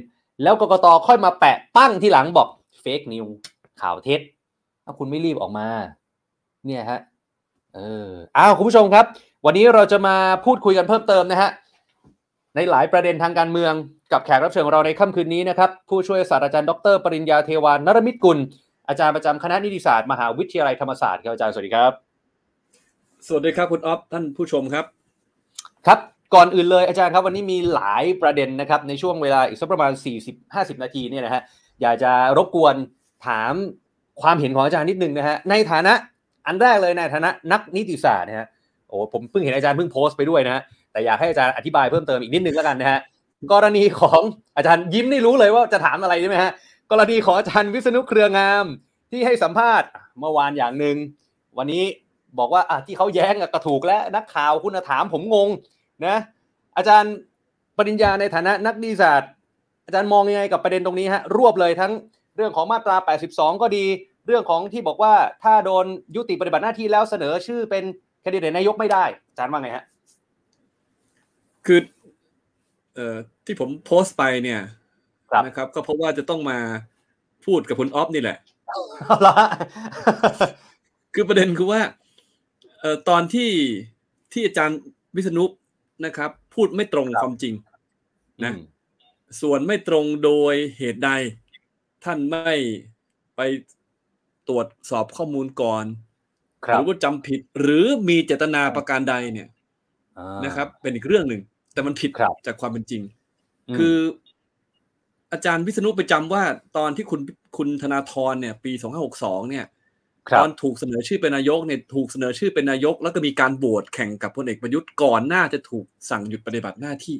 [0.42, 2.48] แล้วกกตค่อยมาแปะปั้งที่หลังบอก
[2.80, 3.26] เฟกนิว
[3.82, 4.20] ข่าวเท็จ
[4.88, 5.68] ถ้าคุณไม่รีบออกมา
[6.66, 7.00] เนี่ยฮะ
[7.74, 9.04] เอออ้าวคุณผู้ชมครับ
[9.46, 11.50] วันนี้เราจะมาพูดคุยกันเพิ่มเติมนะฮะ
[12.56, 13.72] ในหลายประเด็นทางการเมือง
[14.12, 18.38] กับแขกรับเชิญของเราในค่ำคืนนี้นะครับผู้ช่วยศาสตราจารย์ดร ปริญญาเทวานนรมิตกุล
[18.88, 21.92] อาจารย์ประจำคณะนิติศาสตร์มหาวิทยาลัยธรรมศาสตร์ครับอาจารย์สวัสดีครับ
[23.26, 24.84] สวัสดีครับคุณออฟท่านผู้ชมครับ
[25.86, 25.98] ครับ
[26.34, 29.92] ก่อนอื่นเลยอาจารย์ครับวันนี้มีหลายประเด็นนะครับในช่วงเวลาอีกสักประมาณ
[30.36, 31.42] 40-50 นาทีเนี่ยนะฮะ
[31.82, 32.74] อยากจะรบกวน
[33.26, 33.52] ถาม
[34.22, 35.92] ความเห็นของอาจารย์นิดนึงนะฮะในฐานะ
[36.46, 38.48] อันแรกเลยในฐานะนักนิติศาสตร์นะฮะ
[38.88, 43.00] โอ้ผมเพิ่งเห็นอาจารย์เพิ่งโพสต์ไปด้วยนะฮะแต่อยากให้อาจารย์อธิบายเพิ่มเติมอีกนิดนึงแล้วกันนะฮะ
[43.52, 44.20] กรณีของ
[44.56, 46.50] อาจารย์ยิ้มนี่รู้เลยว่าจะถามอะไรใช่ไหมฮะ
[46.90, 48.64] กรณีของอาจารย์วิษณุเครืองาม
[49.10, 49.88] ที่ให้สัมภาษณ์
[50.20, 50.96] เมื่อวานอย่างหนึ่ง
[51.58, 51.84] วันนี้
[52.38, 55.48] บอกว่าอะที่เขาแย้งก็ถูกแล้วนักข่าวคุณถามผมงง
[56.06, 56.16] นะ
[56.76, 57.12] อาจารย์
[57.76, 59.30] ปริญญาในฐานะนักนิติศาสตร์
[59.86, 61.92] อาจารย์มองยังไงกับประเด็นตรงนี้ฮะรวบเลยทั้ง
[62.36, 62.96] เรื่องของมาตรา
[63.30, 63.84] 82 ก็ดี
[64.28, 65.86] เรื่องของที่บอกว่าถ้าโดน
[66.16, 67.84] ยุติปฏิบัติหน้าที่แล้วเสนอชื่อเป็น
[68.20, 69.84] แคนดิเดตนายกไม่ได้อาจารย์ว่าไงฮะ
[71.66, 71.80] คือ
[72.94, 74.60] เอ่อที่ผมโพสต์ไปเนี่ย
[75.30, 76.58] ครับนะครับ ก็เพราะว่าจะต้องมา
[77.46, 78.38] พูดกับคุณออฟนี่แหละ
[79.06, 79.34] เอาละ
[81.14, 81.80] คือประเด็นคือว่า
[82.80, 83.50] เอ่อตอนที่
[84.32, 84.78] ที่อาจารย์
[85.16, 85.44] วิษณุ
[86.04, 87.54] นะครับ พูดไม่ตรงความจริง
[88.44, 88.52] นะ
[89.40, 91.10] ส่วนไม่ตรงโดยเหตุใด
[92.04, 92.54] ท่านไม่
[93.36, 93.40] ไป
[94.48, 95.84] ตรวจสอบข้อมูลก่อน
[96.64, 99.48] คหรับรือว่าจำผิดหรือมีเจตนาประการใดเนี่ย
[100.18, 103.02] อ่านะครับ เป็นอีกเรื่องหนึ่ง แต่มันผิดครับจากความเป็นจริง
[103.74, 103.96] มคือ
[105.32, 106.42] อาจารย์วิษณุไปจำว่า
[106.76, 107.20] ตอนที่คุณ
[107.56, 108.72] คุณธนาธรเนี่ย ปี
[109.10, 109.64] 2562เนี่ย
[110.28, 117.16] ครัตบอนถูกเสนอชื่อเป็นนายกเนี่ยถูกเสนอชื่อเป็นนายก แล้วก็มีการโหวตแข่งกับพลเอกประยุทธ์ก่อนหน้าจะถูกสั่งหยุดปฏิบัติหน้าที่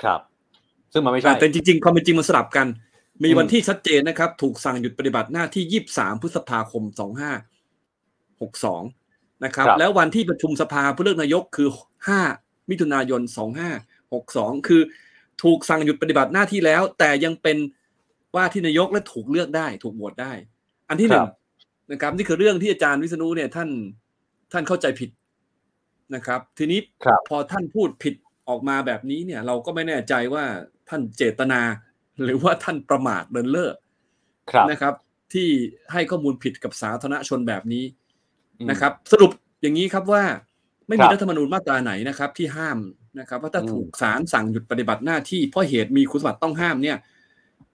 [0.00, 0.20] ครับ
[0.92, 2.66] ซึ่งมันไม่ใช่แต่จริง ๆ ความเป็นจริงมันสลับกัน
[3.22, 6.82] มีอืมวันที่ชัดเจนนะครับ ถูกสั่งหยุดปฏิบัติหน้าที่ 23 พฤษภาคม
[8.48, 11.68] 2562 นะครับ แล้ววันที่ประชุมสภาเพื่อเลือกนายกคือ
[12.20, 13.20] 5 มิถุนายน
[13.94, 14.82] 2562 คือ
[15.42, 17.58] ถูกสั่งหยุดปฏิบัติหน้าที่แล้ว แต่ยังเป็น
[18.36, 20.32] ว่าที่นายกและถูกเลือกได้ ถูกโหวตได้
[20.88, 21.26] อันที่หนึ่ง
[21.92, 23.68] นะครับ นี่คือเรื่องที่อาจารย์วิษณุเนี่ยท่าน
[24.52, 25.10] ท่านเข้าใจผิด
[26.14, 28.14] นะครับ ทีนี้ครับพอท่านพูดผิด
[28.48, 30.44] ออกมาแบบนี้เนี่ย เราก็ไม่แน่ใจว่า
[30.88, 31.60] ท่านเจตนา
[32.24, 33.72] หรือว่าท่านประมาทเลินเล่อ
[34.50, 34.94] ครับนะครับ
[35.32, 35.48] ที่
[35.92, 37.84] ให้ข้อมูลผิดกับสาธารณชนแบบนี้
[38.58, 39.30] อืมนะครับ สรุป
[39.62, 40.24] อย่างนี้ครับว่า
[40.88, 42.78] ไม่ครัมีบรัฐธรรมนูญมาตราไหนนะครับ ที่ห้าม
[43.20, 46.96] นะครับ ว่าถ้าอืมถูกศาลสั่งหยุดปฏิบัติหน้าที่เพราะเหตุมีคุณสมบัติต้องห้ามเนี่ย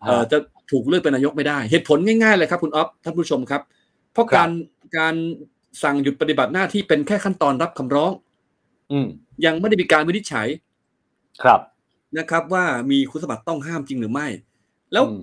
[0.03, 0.39] ฮะเอ่อจะ
[0.71, 3.63] ถูกเลือกเป็นนายกไม่ได้ เหตุผลง่ายๆเลยครับคุณอ๊อฟท่านผู้ชมครับ
[4.13, 4.51] เพราะครับการ
[4.99, 5.15] การ
[5.83, 8.13] สั่งหยุดปฏิบัติหน้าที่เป็นแค่ขั้นตอนรับคำร้อง
[8.93, 9.07] อืม
[9.45, 10.49] ยังไม่ได้มีการวินิจฉัย
[11.43, 11.61] ครับ
[12.19, 14.27] นะครับ ว่ามีคุณสมบัติต้องห้ามจริงหรือไม่
[14.93, 15.23] แล้วอืม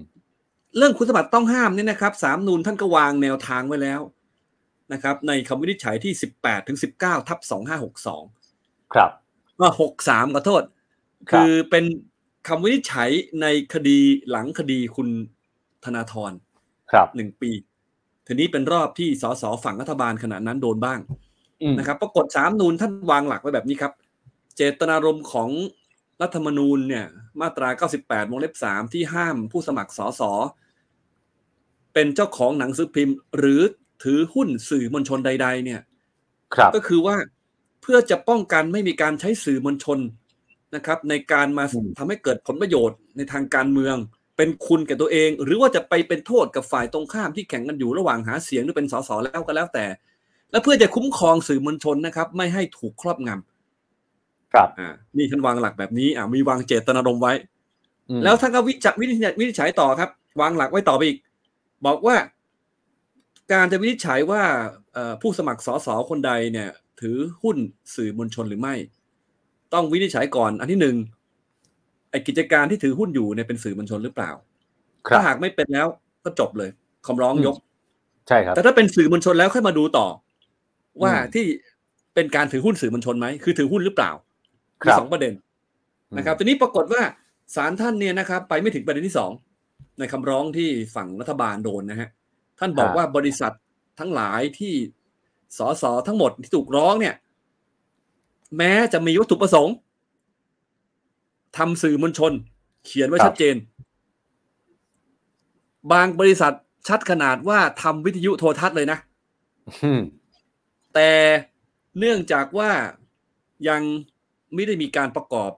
[0.78, 4.02] เรื่องคุณสมบัติต้องห้ามเนี่ยนะครับสามนูนท่านก็วางแนวทางไว้แล้ว
[4.94, 7.40] นะครับ ในคำวินิจฉัยที่18ถึง19ทับ
[8.16, 9.10] 2562ครับ
[9.60, 9.70] ว่า
[10.02, 10.64] 63ขอโทษ
[11.32, 11.86] ครับคือเป็น
[12.48, 13.10] คำวินิจฉัย
[13.42, 15.10] ในคดีหลังคดีคุณ
[15.86, 16.32] ธนาธร
[16.92, 17.52] ครับหนึ่งปี
[18.28, 21.00] ทีนี้เป็นรอบที่สสฝั่งรัฐบาลขณะนั้นโดนบ้าง
[21.62, 23.94] อืมนะครับปรากฏสามนูนท่านวางหลักไว้แบบนี้ครับ
[24.56, 25.50] เจตนารมณ์ของ
[26.22, 27.06] รัฐธรรมนูญเนี่ย
[27.42, 27.70] มาตรา
[28.02, 30.22] 98 วงเล็บ 3 ที่ห้ามผู้สมัครสส
[31.94, 33.62] เป็นเจ้าของหนังสือพิมพ์ หรือ
[34.04, 35.82] ถือหุ้นสื่อมวลชนใด ๆ เนี่ย
[36.56, 37.16] ครับ ก็คือว่า
[37.82, 40.00] เพื่อจะป้องกันไม่มีการใช้สื่อมวลชน
[40.76, 43.96] นะครับ ในการมาอืมทำให้เกิดผลประโยชน์ในทางการเมือง
[44.38, 49.86] เป็นคุณแก่ตัวเอง หรือว่าจะไปเป็นโทษกับฝ่ายตรงข้ามที่แข่งกันอยู่ระหว่างหาเสียงหรือเป็นสสแล้วก็แล้วแต่
[50.52, 53.55] และเพื่อจะคุ้มครองสื่อมวลชนนะครับ ไม่ให้ถูกครอบงำ
[54.56, 57.34] ครับอ่านี่ท่านวางหลักแบบนี้อ่ามีวางเจตนารมณ์ไว้
[58.10, 60.10] อืมแล้วท่านก็วิจัยวินิจฉัยวินิจฉัยต่อครับ
[60.42, 61.18] วางหลักไว้ต่อไปอีก
[61.86, 62.16] บอกว่า
[63.54, 64.42] การจะวินิจฉัยว่า
[64.94, 66.70] เอ่อผู้สมัครสสคนใดเนี่ย
[67.02, 67.58] ถือหุ้น
[67.96, 68.76] สื่อมวลชนหรือไม่
[69.74, 70.96] ต้องวินิจฉัยก่อน อันที่หนึ่ง
[72.12, 74.32] ไอกิจการที่ถือหุ้นอยู่เนี่ยเป็นสื่อมวลชนหรือเปล่า
[75.08, 75.88] ครัถ้าบหากไม่เป็นแล้ว
[76.24, 76.70] ก็จบเลย
[77.08, 77.56] คำร้องอืมยก
[78.28, 80.08] ใช่ครับ แต่ถ้าเป็นสื่อมวลชนแล้วค่อยมาดูต่อ
[81.04, 81.46] ว่าอืมที่
[82.16, 84.25] เป็นการถือหุ้นสื่อมวลชนไหมคือถือหุ้นหรือเปล่าค
[84.84, 85.34] มีรับสองประเด็น
[86.18, 87.02] นะครับทีนี้ปรากฏว่า
[87.56, 89.32] ศาลท่านเนี่ยนะครับ ไปไม่ถึงประเด็นที่สอง
[90.00, 92.10] ในคำร้องที่ฝั่งรัฐบาลโดนนะฮะ
[92.60, 93.54] ท่านบอกฮะว่าบริษัท
[94.00, 94.74] ทั้งหลายที่
[95.58, 97.16] สสทั้งหมดที่ถูกร้องเนี่ย
[98.58, 99.76] แม้จะมีวัตถุประสงค์
[101.58, 102.32] ทำสื่อมวลชน
[102.86, 103.56] เขียนไว้ชัดเจน
[105.92, 106.54] บางบริษัท
[106.88, 108.98] ชัดขนาดว่าทำวิทยุโทรทัศน์เลยนะ
[109.84, 110.02] อืม
[110.94, 111.12] แต่
[112.00, 112.72] เนื่องจากว่า
[113.70, 113.82] ยัง
[114.54, 115.52] ไม่ได้มีการประกอบ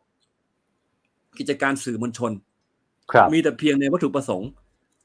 [1.39, 2.31] กิจการสื่อมวลชน
[3.11, 4.49] ครับมีแต่เพียงในวัตถุประสงค์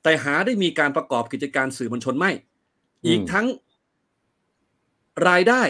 [0.02, 2.42] แต่หาได้มีการประกอบกิจการสื่อมวลชนไม่อื
[3.04, 3.46] มอีกทั้ง
[5.28, 5.62] รายได้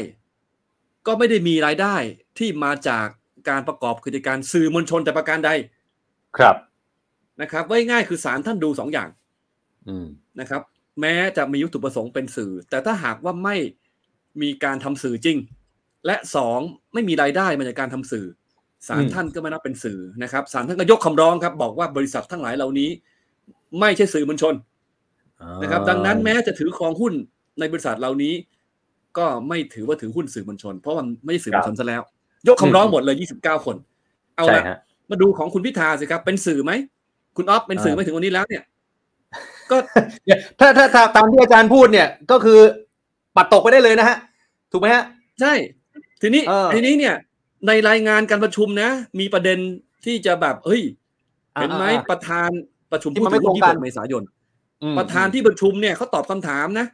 [1.07, 1.97] ก็ไม่ได้มีรายได้
[2.39, 3.07] ที่มาจาก
[3.49, 5.51] การประกอบกิจการสื่อมวลชนแต่ประการใด
[6.37, 6.57] ครับ
[7.41, 9.09] นะครับไว้ง่ายคือสารท่านดูสองอย่าง
[9.89, 10.07] อืม
[10.41, 10.63] นะครับ
[11.01, 13.57] แม้จะมีวัตถุประสงค์เป็นสื่อ แต่ถ้าหากว่าไม่
[14.43, 15.39] มีการทำสื่อจริง
[16.07, 16.59] และสอง
[16.95, 18.27] ไม่มีรายได้มาจากการทำสื่อ
[18.89, 22.91] ศาลอืมท่านก็ไม่นับเป็นสื่อนะครับศาลท่านก็ยกคำร้องครับ บอกว่าบริษัททั้งหลายเหล่านี้
[23.81, 24.55] ไม่ใช่สื่อมวลชน
[25.63, 27.13] นะครับ ดังนั้นแม้จะถือครองหุ้น
[27.59, 28.35] ในบริษัทเหล่านี้
[29.19, 32.03] ก็ไม่ถือว่าถือหุ้นสื่อมวลชน เพราะมันไม่ใช่สื่อมวลชนซะแล้ว
[32.49, 33.77] ยกคำร้องหมดเลย 29 คน
[34.37, 34.79] เอาใช่ละฮะ
[35.11, 36.73] มาดูของคุณพิธาสิครับ เป็นสื่อไหม
[37.37, 38.63] คุณอ๊อฟเป็นสื่ออ่าไม่ถึงวันนี้แล้วเนี่ย
[39.71, 39.77] ก็
[40.25, 42.59] เนี่ยถ้าถ้าถ้าตามที่อาจารย์พูดเนี่ย ก็คือ
[43.37, 44.17] ปัดตกไปได้เลยนะฮะ
[44.73, 45.05] ถูกไหมฮะ
[45.41, 45.53] ใช่
[46.23, 47.15] ทีนี้เออทีนี้เนี่ย
[47.67, 49.59] ในรายงานการประชุมนะ มีประเด็น
[50.05, 50.83] ที่จะแบบเฮ้ย
[51.57, 52.51] อ่าเห็นไหมอ่าประธาน
[52.93, 54.23] ประชุมที่ผู้มันไม่ถือหุ้นตรงกัน26เมษายน
[54.83, 56.87] อืมประธานที่ประชุมเนี่ยเขาตอบคำถามนะ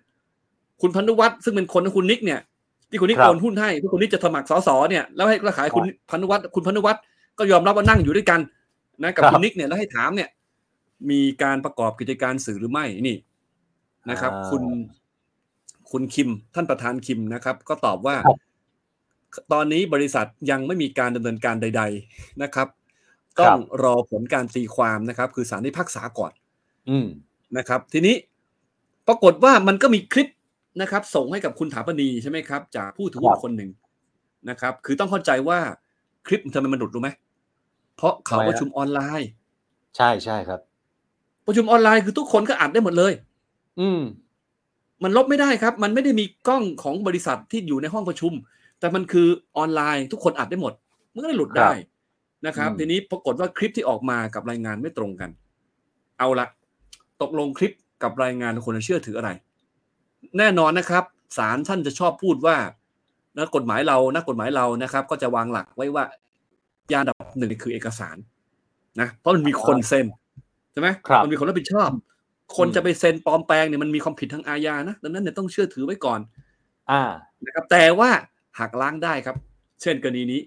[0.81, 2.41] คุณพันธุวัฒน์ซึ่งเป็นคนของคุณนิกเนี่ย
[2.91, 7.03] ที่คุณนิกครับโอนหุ้นให้ที่คุณนิกจะสมัครสสเนี่ยแล้วให้แล้วขายคุณพันธุวัฒน์คุณพันธุวัฒน์
[7.39, 8.41] ก็ยอมรับว่านั่งอยู่ด้วยกัน
[9.03, 10.29] นะกับครับคุณนิกเนี่ยแล้วให้ถามเนี่ย
[11.11, 13.17] มีการประกอบกิจการสื่อหรือไม่นี่
[14.11, 14.63] นะครับอ่าคุณ
[15.91, 18.39] คุณคิมท่านประธานคิมนะครับ ก็ตอบว่าครับ
[19.53, 22.69] ตอนนี้บริษัทยังไม่มีการดำเนินการใด ๆนะครับ
[23.41, 26.33] ต้องรอผลการตีความนะครับ คือศาลพิพากษาก่อน
[26.89, 27.07] อืม
[27.57, 28.15] นะครับ ทีนี้
[29.09, 30.29] ปรากฏว่ามันก็มีคลิป
[30.83, 33.71] นะครับ ส่งให้กับคุณถาปนีใช่ไหมครับ จากผู้ถือหุ้ครันบคนหนึ่ง
[34.51, 35.59] นะครับ คือต้องเข้าใจว่า
[36.27, 37.11] คลิปทำไมมันหลุดรู้ไหม
[37.97, 39.29] เพราะเขาทำไมฮะประชุมออนไลน์
[39.97, 40.61] ใช่ใช่ครับ
[41.47, 43.13] ประชุมออนไลน์คือทุกคนก็อัดได้หมดเลย
[43.81, 44.01] อืม
[45.03, 48.33] มันลบไม่ได้ครับ มันไม่ได้มีกล้องของบริษัทที่อยู่ในห้องประชุม
[48.81, 50.73] แต่มันคือออนไลน์ทุกคนอัดได้หมด
[51.15, 51.71] มันก็เลยหลุดได้
[52.47, 55.31] นะครับอืมทีนี้ปรากฏว่าคลิปที่ออกมากับรายงานไม่ตรงกัน
[56.19, 56.47] เอาละ
[57.23, 59.31] ตกลงคลิปกับรายงานคนจะเชื่อถืออะไร
[60.39, 61.05] แน่นอนนะครับ
[61.37, 62.57] ศาลท่านจะชอบพูดว่า
[63.39, 66.05] นักกฎหมายเรานักกฎหมายเรานะครับ ก็จะวางหลักไว้ว่า
[66.93, 68.17] ยานดับหนึ่งคือเอกสาร
[69.01, 70.07] นะเพราะมันมีคนเซ็น
[70.73, 71.91] ใช่ไหมครับมันมีคนรับผิดชอบ
[72.57, 76.21] คนอืมจะไปเซ็นปลอมแปลงเนี่ยมันมีความผิดทางอาญานะดังนั้นเนี่ยต้องเชื่อถือไว้ก่อน
[76.91, 77.03] อ่า
[77.45, 78.11] นะครับแต่ว่า
[78.59, 79.37] หักล้างได้ครับ
[79.83, 80.41] เช่นกรณีนี้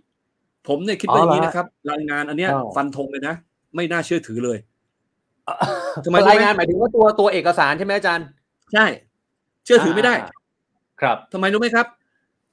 [0.68, 3.36] ผมเนี่ยคิดว่าอย่างนี้อ๋อเหรอฮะนะครับ รายงานอันเนี้ยอ้าวฟันธงเลยนะ
[3.76, 4.58] ไม่น่าเชื่อถือเลย
[6.06, 8.28] ทำไมรู้ไหมรายงานหมายถึงว่าตัวตัวเอกสารใช่ไหมอาจารย์
[8.74, 8.86] ใช่
[9.66, 10.30] เชื่อถือไม่ได้า
[11.02, 11.88] ครับทำไมรู้ไหมครับ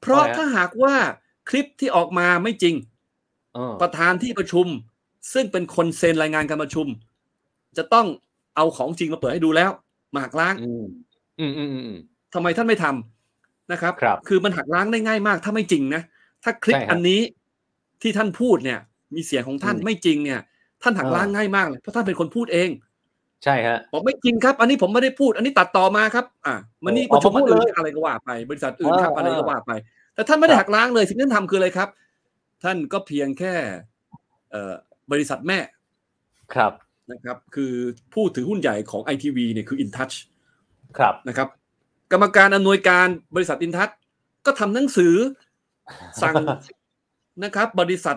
[0.01, 0.95] เพราะทำไมฮะถ้าหากว่า
[1.49, 2.75] คลิปที่ออกมาไม่จริง
[3.55, 4.67] เออประธานที่ประชุม
[5.33, 6.87] ซึ่งเป็นคนเซ็นรายงานการประชุม
[7.77, 8.07] จะต้อง
[8.57, 9.71] เอาของจริงมาเปิดให้ดูแล้ว
[10.15, 10.85] มาหักล้างอืม
[11.41, 11.99] อืมอืมอืมอืม
[12.35, 13.18] ทำไมท่านไม่ทำ
[13.73, 16.03] นะครับครับคือมันหักล้างได้ง่ายมากถ้าไม่จริงนะ
[16.43, 17.21] ถ้าคลิปใช่ครับอันนี้
[18.03, 18.79] ที่ท่านพูดเนี่ย
[19.15, 20.41] มีเสียงของท่านอืมไม่จริงเนี่ย
[20.83, 22.71] ท่านหักเออล้างง่ายมากเลยเพราะท่านเป็นคนพูดเอง
[23.45, 26.55] ใช่ฮะบอกไม่จริงครับ อันนี้ผมไม่ได้พูด อันนี้ตัดต่อมาครับ อะ
[26.85, 29.73] มันนี่โอ้ประชุมออกมาพูดอื่นเลยอะไรก็ว่าไป บริษัทอื่นครับเอออะไรก็เออว่าไป
[30.15, 31.89] แต่ท่านไม่ได้ครับหักล้างเลยสิ่งที่ท่านทำคืออะไรครับ
[32.65, 33.55] ท่านก็เพียงแค่
[34.51, 34.75] เอ่อ
[35.13, 35.59] บริษัทแม่
[36.55, 36.73] ครับ
[37.13, 37.73] นะครับ คือ
[38.15, 40.15] ผู้ถือหุ้นใหญ่ของ ITV เนี่ยคือ InTouch
[40.99, 41.49] ครับนะครับ
[42.13, 43.93] กรรมการอำนวยการบริษัท InTouch
[44.47, 45.15] ก็ทำหนังสือ
[46.23, 46.35] สั่ง
[47.45, 48.17] นะครับ บริษัท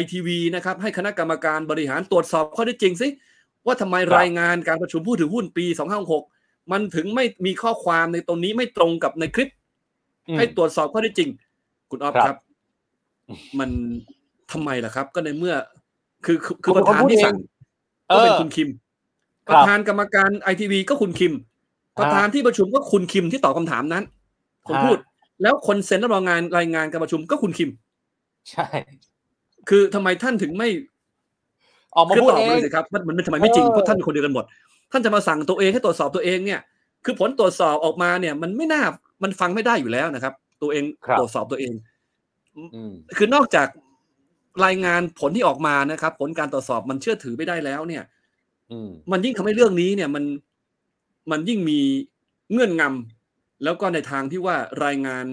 [0.00, 3.08] ITV นะครับ ให้คณะกรรมการบริหารตรวจสอบข้อเท็จจริงสิ
[3.66, 5.64] ว่าทำไมครับรายงานการประชุมผู้ถือหุ้นปี
[6.18, 9.50] 2566 มันถึงไม่มีข้อความในตรงนี้ไม่ตรงกับในคลิป
[10.28, 11.30] อืมให้ตรวจสอบข้อเท็จจริง
[11.90, 12.38] คุณออฟครับครับ
[13.58, 13.70] มัน
[14.52, 15.54] ทำไมล่ะครับ ก็ในเมื่อ
[16.24, 17.36] คือคือคือคุปณระธานที่สั่ง
[18.08, 18.68] เอก็อเป็นคุณคิม
[19.48, 21.34] คปรับระธานกรรมการไอทีวีก็คุณคิม
[22.00, 24.04] ประธานที่ประชุมก็คุณคิมที่ตอบคำถามนั้น
[24.66, 24.98] คนฮะพูด
[25.42, 27.70] แล้วคนเซ็นรับรองงานรายงานการประชุมก็คุณคิม
[28.50, 28.66] ใช่
[29.68, 30.68] คือทำไมท่านถึงไม่
[31.96, 34.44] ออกมาคือพูดตอบเอมางเลยสิครับมันมันมันทำไมไม่จริงเออเพราะท่านเป็นคนเดียวกันหมด
[34.92, 36.60] ท่านจะมาสั่งตัวเองให้ตรวจสอบตัวเองเนี่ย
[37.04, 38.82] คือผลตรวจสอบออกมาเนี่ย มันไม่น่า
[39.22, 40.84] มันฟังไม่ได้อยู่แล้วนะครับ ตัวเอง
[41.18, 41.72] ตรวจสอบตัวเอง
[42.56, 43.68] อืมคือนอกจาก
[44.64, 48.02] รายงานผลที่ออกมานะครับ ผลการตรวจสอบมันเชื่อถือไม่ได้แล้วเนี่ย
[48.72, 50.24] อืมมันยิ่งทำให้เรื่องนี้เนี่ยมัน
[51.30, 51.80] มันยิ่งมี
[52.52, 55.24] เงื่อนงำแล้วก็ในทางที่ว่ารายงาน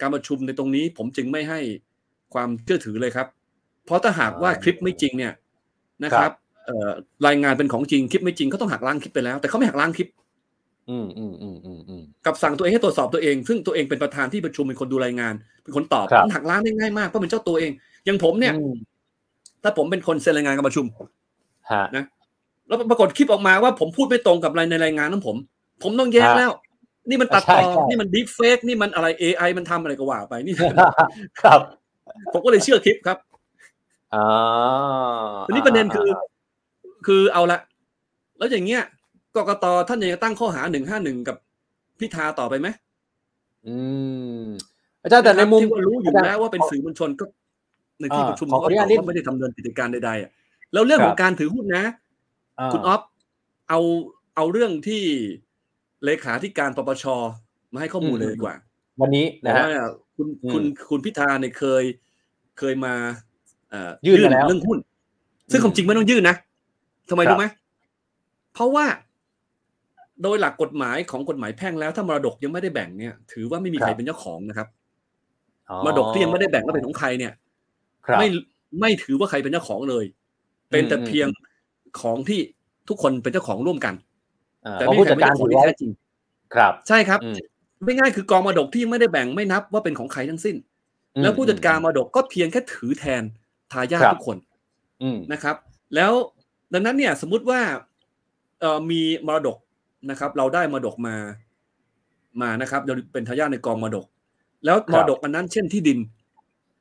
[0.00, 1.60] การประชุมในตรงนี้ ผมจึงไม่ให้
[2.34, 3.26] ความเชื่อถือเลยครับ
[3.86, 5.32] เพราะถ้าหากว่าคลิปไม่จริงเนี่ย
[6.04, 6.32] นะครับ
[6.66, 6.90] เอ่อ
[7.26, 10.08] รายงานเป็นของจริงคลิปไม่จริงก็ต้องหักล้างคลิปไปแล้ว แต่เขาไม่หักล้างคลิป
[10.90, 17.70] อืมอืมอืมอืมอืมกับสั่งตัวเองให้ตรวจสอบตัวเอง ซึ่งตัวเองเป็นประธานที่ประชุมเป็นคนดูรายงาน เป็นคนตอบครับมันหักล้างได้ง่ายมากเพราะเป็นเจ้าตัวเอง
[18.04, 18.74] อย่างผมเนี่ยอืม
[19.62, 20.86] ถ้าผมเป็นคนเซ็นรายงานการประชุม
[21.70, 22.04] ฮะ
[22.66, 25.36] แล้วปรากฏคลิปออกมาว่าผมพูดไม่ตรงกับรายในรายงานของผม
[25.82, 26.52] ผมต้องแย้งฮะแล้ว
[27.08, 30.54] นี่มันตัดต่อใช่ใช่นี่มันดีเฟกนี่มันอะไร AI มันทำอะไรก็ว่าไปนี่
[31.42, 31.60] ครับ
[32.32, 33.18] ผมก็เลยเชื่อคลิปครับ
[34.14, 34.26] อ่า
[35.46, 36.08] ทีนี้ประเด็นคือ
[37.06, 37.58] คือเอาละ
[38.38, 38.82] แล้วอย่างเงี้ย
[39.36, 41.36] กกตท่านยังจะตั้งข้อหาหนึ่งห้าหนึ่งกับ
[41.98, 42.68] พิธาต่อไปไหม
[43.66, 43.76] อื
[44.40, 44.44] ม
[45.02, 47.24] อาจารย์แต่ในมุมที่ว่ารู้อยู่แล้วว่าเป็นสื่อมวลชนก็
[48.00, 50.30] ในที่ประชุมขอเขาขออนุก็ญาตบนิอดกว่าไม่ได้ดำเนินกิจการใดๆอะ
[50.72, 51.84] แล้วเรื่องของการถือหุ้นนะ
[52.72, 53.02] คุณออฟ
[53.68, 53.80] เอา
[54.36, 55.02] เอาเรื่องที่
[56.04, 57.04] เลขาธิการปปช
[57.72, 58.54] มาให้ข้อมูลเลยดีกว่า
[59.00, 59.74] วันนี้นะนะฮะว่า
[60.16, 61.84] คุณอืมคุณคุณพิธาเนี่ยเคย
[62.58, 62.94] เคยมา
[63.70, 64.78] เอ่อยื่นมาแล้วเรื่องหุ้น
[65.52, 66.36] ซึ่งอืมความจริงไม่ต้องยื่นนะ
[67.10, 67.46] ทำไมครับรู้ไหม
[68.54, 68.86] เพราะว่า
[70.22, 74.68] โดยหลักกฎหมายของกฎหมายแพ่งแล้ว ถ้ามรดกยังไม่ได้แบ่งเนี่ย ถือว่าไม่มีใครเป็นเจ้าของนะครับ
[75.70, 77.32] อ๋อมรดกที่ยังไม่ได้แบ่งว่าเป็นของใครเนี่ย
[78.06, 78.28] ครับไม่
[78.80, 80.04] ไม่ถือว่าใครเป็นเจ้าของเลย
[80.70, 81.28] เป็นแต่อืมเพียง
[82.00, 82.40] ของที่
[82.88, 83.94] ทุกคนเป็นเจ้าของร่วมกัน
[84.66, 85.90] อ่าแต่เพราะไม่ผู้ใครจัดเป็นการเจ้าของถือที่ไว้แท้จริง
[86.54, 87.36] ครับ ใช่ครับอืม
[87.84, 90.56] ไม่ง่ายคือกองมรดกที่ยังไม่ได้แบ่งไม่นับว่าเป็นของใครทั้งสิ้น
[91.14, 93.22] อืมแล้วผู้จัดการมรดกก็เพียงแค่ถือแทน
[93.72, 94.36] ทายาทครับทุกคน
[95.02, 95.56] อืมนะครับ
[95.94, 96.12] แล้ว
[96.72, 97.60] ดังนั้นเนี่ย สมมุติว่า
[98.60, 99.56] เอ่อมีมรดก
[100.10, 101.16] นะครับ เราได้มรดกมา
[102.42, 104.06] มานะครับเราเป็นทายาทในกองมรดก
[104.64, 105.98] แล้วมรดกอันนั้นเช่นที่ดิน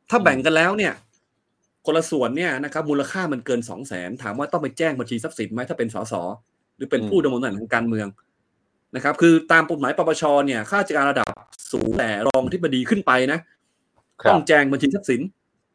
[0.09, 0.93] ถ้าแบ่งกันแล้วเนี่ย
[1.85, 6.13] คนละส่วนเนี่ยนะครับมูลค่ามันเกินสองแสนถามว่าต้องไปแจ้งบัญชีทรัพย์สินไหมถ้าเป็นสส
[6.77, 8.07] หรือเป็นผู้ดำรงตำแหน่งทางการเมือง
[8.95, 11.27] นะครับ คือตามกฎหมายปปชเนี่ยข้าราชการระดับ
[11.71, 13.39] สูงแต่รองที่บดีขึ้นไปนะ
[14.23, 15.21] ครัต้บองแจ้งบัญชีทรัพย์สิน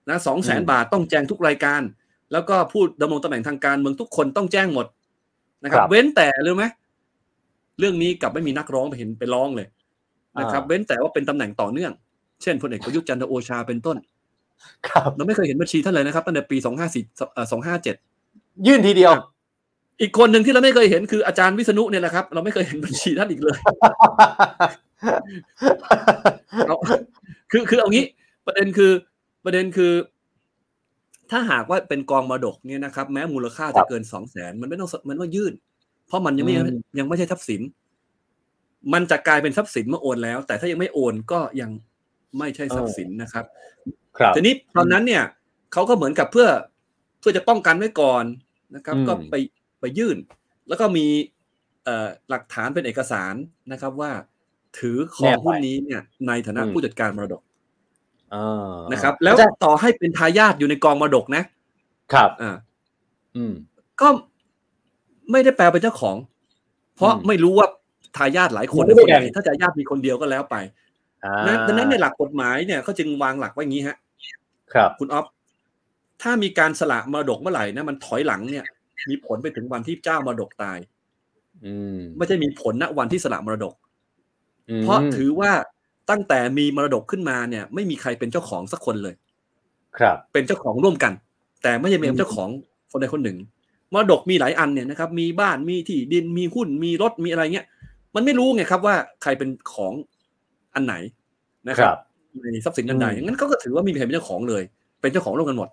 [0.09, 1.83] นะสองแสนอืมบาทต้องแจ้งทุกรายการ
[2.33, 4.87] แล้วก็ผู้ดำรงตำแหน่งทางการเมืองทุกคนต้องแจ้งหมด
[5.63, 6.65] นะครับครับเว้นแต่รู้ไหม
[7.79, 9.67] เรื่องนี้กลับไม่มีนักร้องไปเห็นไปร้องเลย
[10.41, 11.93] นะครับอ่าเว้นแต่ว่าเป็นตำแหน่งต่อเนื่อง
[12.43, 13.97] เช่นพลเอกประยุทธ์จันทร์โอชาเป็นต้น
[14.89, 17.05] ครับเราไม่เคยเห็นบัญชีท่านเลยนะครับตั้งแต่ปีสองห้าสี่
[17.53, 17.97] สองห้าเจ็ด
[18.67, 19.13] ยื่นทีเดียว
[20.01, 23.59] อีกคนหนึ่งที่เราไม่เคยเห็นคืออาจารย์วิษณุเนี่ยแหละครับ เราไม่เคยเห็นบัญชีท่านอีกเลย
[26.67, 26.77] เอา
[27.51, 28.05] คือคือเอางี้
[28.47, 28.93] ประเด็นคือ
[29.45, 29.93] ประเด็นคือ
[31.31, 35.53] ถ้าหากว่าเป็นกองมรดกเนี่ยนะครับ แม้มูลค่าครัจะบเกินสองแสนมันไม่ต้องมันไม่ต้องยื่น
[36.07, 37.61] เพราะมันยังไม่อืมยังไม่ใช่ทรัพย์สิน
[38.93, 41.71] มันจะกลายเป็นทรัพย์สินเมื่อโอนแล้ว แต่ถ้ายังไม่โอนก็ยัง
[42.39, 43.45] ไม่ใช่ทรัพย์สินนะครับ
[44.19, 45.25] ครับทีนี้ตอนนั้นเนี่ย
[45.73, 46.49] เขาก็เหมือนกับเพื่อ
[47.21, 48.25] เพื่อจะป้องกันไว้ก่อน
[48.77, 49.35] นะครับอืมก็ไป
[49.81, 50.17] ไปยื่น
[50.69, 51.07] แล้วก็มี
[51.85, 53.35] เอ่อหลักฐานเป็นเอกสาร
[53.73, 54.13] นะครับว่า
[54.79, 57.43] ถือครองหุ้นนี้เนี่ยในฐานะอืมผู้จัดการมรดก
[58.35, 61.43] อ่านะครับ แล้วอาจารย์ต่อให้เป็นทายาทอยู่ในกองมรดกนะ
[62.13, 62.51] ครับอ่า
[63.37, 63.53] อืม
[64.01, 64.09] ก็
[65.31, 66.17] ไม่ได้แปลเป็นเจ้าของ
[66.97, 67.69] เพราะอืมไม่รู้ว่า
[68.17, 70.90] ทายาทหลายคนไม่นะได้คนไหนแบ่งถ้าทายาทมีคนเดียวก็แล้วไปอ่านะ
[71.67, 73.97] ดังนั้นในหลักกฎหมายเนี่ยเขาจึงวางหลักไว้อย่างนี้ฮะ
[74.75, 75.27] ครับ คุณออฟ
[76.23, 78.65] ถ้ามีการสละมรดกเมื่อไหร่นะมันถอยหลังเนี่ย
[79.09, 80.79] มีผลไปถึงวันที่เจ้ามรดกตาย
[81.65, 83.75] อืมไม่ใช่มีผลณวันที่สละมรดก
[84.71, 85.53] มเพราะถือว่า
[86.11, 89.15] ตั้งแต่มีมรดกขึ้นมาเนี่ย ไม่มีใครเป็นเจ้าของสักคนเลย
[89.99, 91.13] ครับ เป็นเจ้าของร่วมกัน
[91.63, 92.49] แต่ไม่ใช่เป็อืนมเจ้าของ
[92.91, 93.39] คนใดคนหนึ่ง
[93.93, 97.67] มรดกมีหลายอันเนี่ยนะครับ มีบ้านมีที่ดินมีหุ้นมีรถมีอะไรเงี้ย
[98.15, 99.93] มันไม่รู้ไงครับว่าใครเป็นของ
[100.75, 100.95] อันไหน
[101.69, 101.99] นะคครัรับบ
[102.53, 104.63] ในทรัพย์สินอันใดอืมงั้นเขาก็ถือว่ามีใครเป็นเจ้าของเลย
[105.01, 105.69] เป็นเจ้าของร่วมกันหมด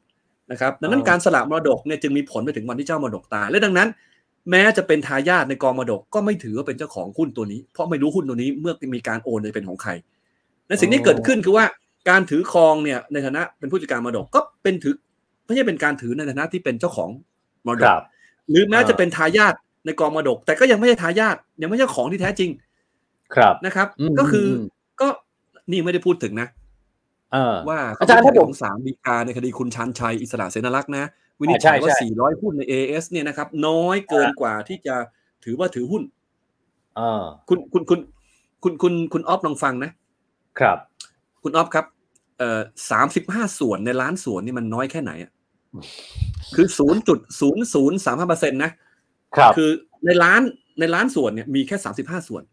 [0.52, 3.88] นะครับดังนั้นอ๋อการสละมรดกเนี่ยจึงมีผลไปถึงวันที่เจ้ามรดกตายและดังนั้น
[4.52, 9.92] แม้จะเป็นทายาทในกองมรดกก็ไม่ถือว่าเป็นเจ้าของหุ้นตัวนี้ เพราะไม่รู้หุ้นตัวนี้เมื่อมีการโอนจะเป็นของใคร
[10.68, 11.66] และสิ่งที่เกิดขึ้นคือว่า
[12.10, 14.96] การถือครองเนี่ยในฐานะเป็นผู้จัดการมรดกก็เป็นถือ
[15.46, 17.10] ไม่ใช่เป็นการถือในฐานะที่เป็นเจ้าของ
[17.68, 18.04] มรดคกรับ
[18.50, 19.54] หรือแม้อ่าจะเป็นทายาท
[19.86, 22.50] ในกองมรดก แต่ก็ยังไม่ใช่ทายาทยังไม่ใช่ของที่แท้จริง
[23.36, 24.60] ครับนะครับอืมก็คืออม
[25.02, 25.08] ก็
[25.72, 26.48] นี่ไม่ได้พูดถึงนะ
[27.34, 31.06] เออว่าอาจารย์เขถ้าผมของศาลฎีกาในคดีคุณชันชัยอิสระเสนารักษ์นะ
[31.40, 34.96] วินิจอ่าใช่ฉัยว่าใช่400 หุ้นใน AS เนี่ยนะครับ น้อยเกินกว่าที่จะ
[35.44, 36.04] ถือว่าถือหุ้น
[36.98, 38.00] เออคุณคุณคุณ
[38.64, 39.92] คุณคุณคุณออฟลองฟังนะ
[40.60, 40.78] ครับ
[41.44, 41.86] คุณออฟครับ
[42.38, 45.32] เอ่อสามสิบห้าส่วนในล้านส่วนนี่มันน้อยแค่ไหนอะ
[46.56, 48.72] คือศูนย์จุดศูนย์ศูนย์สามห้าเปอร์เซ็นต์นะ
[49.38, 49.70] ครับ คือ
[50.06, 50.42] ในล้าน
[50.80, 52.44] ในล้านส่วนเนี่ยมีแค่สามสิบห้าส่วน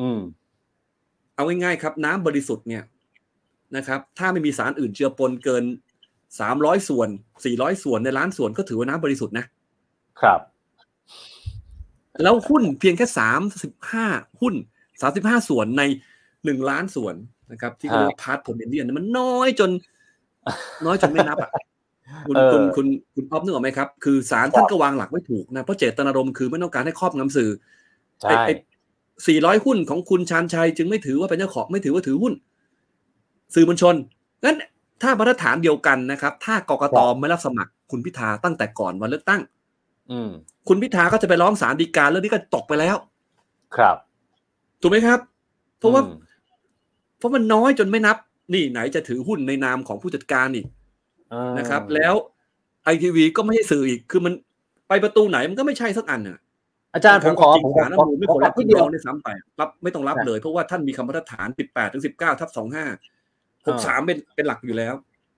[0.00, 0.20] อืม
[1.34, 2.82] เอาง่ายๆครับ น้ำบริสุทธิ์เนี่ย
[3.76, 5.64] นะครับ ถ้าไม่มีสารอื่นเจือปนเกิน
[6.40, 7.08] สามร้อยส่วน
[7.44, 9.46] สี่ร้อยส่วนในล้านส่วนก็ถือว่าน้ำบริสุทธิ์นะ
[10.20, 10.40] ครับ
[12.22, 14.06] แล้วหุ้นเพียงแค่สามสิบห้า
[14.40, 14.54] หุ้น
[15.00, 15.82] สามสิบห้าส่วนใน
[16.44, 17.14] หนึ่งล้านส่วน
[17.52, 19.70] นะครับ ที่เขาเรียกว่าพาร์ทผมเดียนมันน้อยจน
[20.86, 21.50] น้อยจนไม่นับอะ
[22.26, 27.50] คุณเออคุณคุณคุณอ๊อฟนึกออกไหมครับ คือศาลท่านก็วางหลักไว้ถูกนะ เพราะเจตนารมณ์คือไม่ต้องการให้ครอบงำสื่อ
[28.20, 28.73] ใช่สี่ร้อ
[29.54, 32.32] ยหุ้นของคุณชานชัย จึงไม่ถือว่าเป็นเจ้าของไม่ถือว่าถือหุ้น
[33.54, 33.94] สื่อมวลชน
[34.44, 34.56] งั้น
[35.02, 39.42] ถ้ามาตรฐานเดียวกันนะครับ ถ้ากกตไม่รับสมัครคุณพิธาตั้งแต่ก่อนวันเลือกตั้ง
[40.10, 40.30] อืม
[40.68, 42.96] คุณพิธาก็จะไปร้องศาลฎีกาเรื่องนี้ก็ตกไปแล้ว
[43.76, 43.96] ครับ
[44.80, 45.18] ถูกไหมครับ
[45.78, 46.18] เพราะว่าอืม
[47.18, 48.16] เพราะมันน้อยจนไม่นับ
[48.54, 50.66] นี่ไหนจะถือหุ้นในนามของผู้จัดการอีก
[51.30, 52.14] เออนะครับ แล้ว
[52.84, 54.32] ไอทีวีก็ไม่ใช่สื่ออีกคือมัน
[54.88, 56.38] ไปประตูไหนมันก็ไม่ใช่สักอันน่ะ
[56.94, 59.28] อาจารย์ผมขอจริงผมๆขอศาลรัฐขธรอรมนูญไม่ขควอรรับนิคุดณเดียน้วองในซ้ำไป
[59.60, 62.58] รับไม่ต้องรับครับเลย เพราะว่าท่านมีคำมาตรฐาน 18ถึง19ทับ25
[63.66, 64.94] 63เป็นเป็นหลักอยู่แล้ว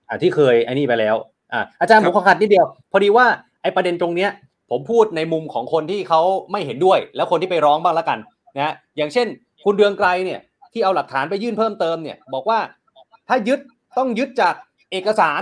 [0.07, 1.15] อ่าที่เคยไอ้นี่ไปแล้ว
[1.53, 3.25] อ่าอาจารย์คผรับมขอขัดนิดเดียว พอดีว่า
[3.61, 4.31] ไอ้ประเด็นตรงเนี้ย
[4.71, 8.19] ผมพูดในมุมของคนที่เขาไม่เห็นด้วย แล้วคนที่ไปร้องบ้างละกัน
[8.55, 9.27] นะฮะอย่างเช่น
[9.63, 10.39] คุณเดืองไกรเนี่ย
[10.73, 12.59] ที่เอาหลักฐานไปยื่นเพิ่มเติมเนี่ย บอกว่า
[13.27, 13.59] ถ้ายึด
[13.97, 14.53] ต้องยึดจาก
[14.91, 15.41] เอกสาร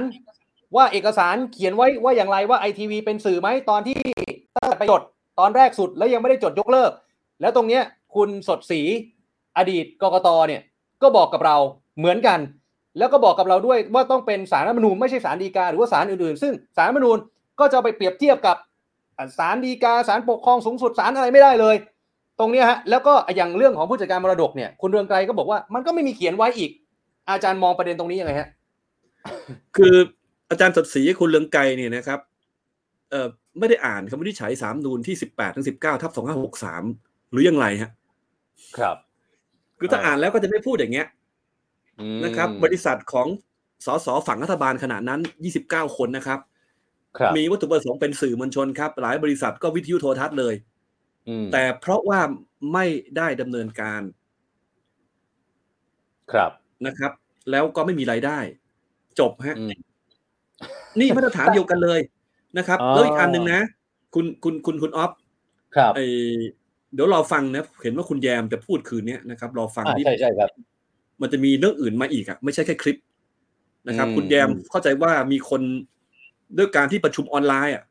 [0.75, 3.97] ว่าเอกสารเขียนไว้ว่าอย่างไรว่าไอทีวีเป็นสื่อไหมตอนที่
[4.55, 5.01] ตั้งแต่ไปจด
[5.39, 6.91] ตอนแรกสุดแล้วยังไม่ได้จดยกเลิก
[7.41, 7.83] แล้วตรงเนี้ย
[8.15, 8.81] คุณสดศรี
[9.57, 10.61] อดีตกกตเนี่ย
[11.01, 11.57] ก็บอกกับเรา
[11.97, 12.39] เหมือนกัน
[12.97, 17.17] แล้วก็บอกกับเราด้วยว่าต้องเป็นสารรัฐมนูญไม่ใช่สารดีกาหรือว่าสารอื่นๆ ซึ่งสารรัฐมนูญ
[17.59, 18.57] ก็จะไปเปรียบเทียบกับ
[19.37, 21.75] สารดีกาสารปกครองสูงสุดสารอะไรไม่ได้เลย
[22.39, 26.71] ตรงนี้ฮะแล้วก็อย่างเรื่องของผู้จัดการมรดกเนี่ยคุณเรืองไกรก็บอกว่ามันก็ไม่มีเขียนไว้อีก
[27.29, 28.47] อาจารย์มองประเด็นตรงนี้ยังไงฮะ
[29.77, 29.95] คือ
[30.49, 32.19] อาจารย์สดศรีคุณเลืองไกรเนี่ยนะครับ
[33.11, 33.27] เอ่อ
[33.59, 36.11] ไม่ได้อ่านคำวินิจฉัยสามนูนที่18ถึง19ทับ
[36.71, 37.91] 2563หรือยังไรฮะ
[38.77, 38.97] ครับ
[39.79, 41.07] คือถ้าอ่าอ่านแล้วก็จะไม่พูดอย่างเงี้ย
[42.25, 43.27] นะครับ บริษัทของ
[43.85, 45.21] สสฝั่งรัฐบาลขณะนั้น
[45.59, 46.39] 29คนนะครับ
[47.17, 50.55] ครับ มีวัตถุประสงค์เป็นสื่อมวลชนครับ หลายบริษัทก็วิทยุโทรทัศน์เลย
[51.29, 52.19] อืมแต่เพราะว่า
[52.73, 52.85] ไม่
[53.17, 54.01] ได้ดำเนินการ
[56.31, 56.51] ครับ
[56.87, 57.11] นะครับ
[57.51, 58.39] แล้วก็ไม่มีรายได้
[59.19, 59.79] จบฮะอืม
[60.99, 61.99] นี่มาตรฐานเดียวกันเลย
[62.57, 63.61] นะครับอ๋อแล้วอีกอันหนึ่งนะ
[64.13, 65.11] คุณคุณคุณคุณออฟ
[65.75, 65.99] ครับไอ
[66.93, 70.49] เดี๋ยวรอฟังนะ เห็นว่าคุณแยมจะพูดคืนเนี้ยนะครับรอฟังอ่าที่ใช่ใช่ครับ
[71.21, 72.97] มันจะมีเรื่องอื่นมาอีกอะไม่ใช่แค่คลิป
[73.87, 75.61] นะครับอืมคุณแยมอืมเข้าใจว่ามีคน
[76.57, 77.83] ด้วยการที่ประชุมออนไลน์อะ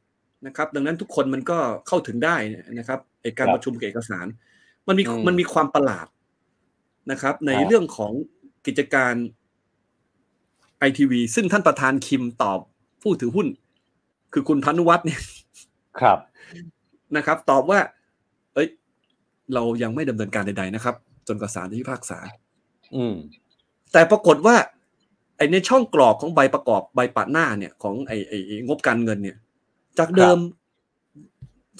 [0.46, 2.37] นะครับ ดังนั้นทุกคนมันก็เข้าถึงได้
[2.79, 4.27] นะครับไอการประชุมกับเอกสาร
[4.88, 6.07] มันมีมันมีความประหลาด
[7.11, 8.12] นะครับ ในเรื่องของ
[8.66, 9.14] กิจการ
[10.79, 12.59] ไอทีวีซึ่งท่านประธานคิมตอบ
[13.03, 13.46] ผู้ถือหุ้น
[14.35, 15.20] คือคุณพานุวัฒน์เนี่ย
[16.01, 16.18] ครับ
[17.16, 17.81] นะครับ ตอบว่า
[18.55, 18.68] เอ้ย
[19.55, 20.94] เรายังไม่ดำเนินการใด ๆนะครับ
[21.29, 22.18] จนกว่าศาลจะพิพากษา
[22.97, 23.14] อืม
[23.92, 24.57] แต่ปรากฏว่า
[25.37, 29.37] ไอ้ในช่องกรอกของใบประกอบใบปะหน้าเนี่ย ของไอ้ไอ้ไอ้งบการเงินเนี่ย
[29.99, 30.38] จากเดิม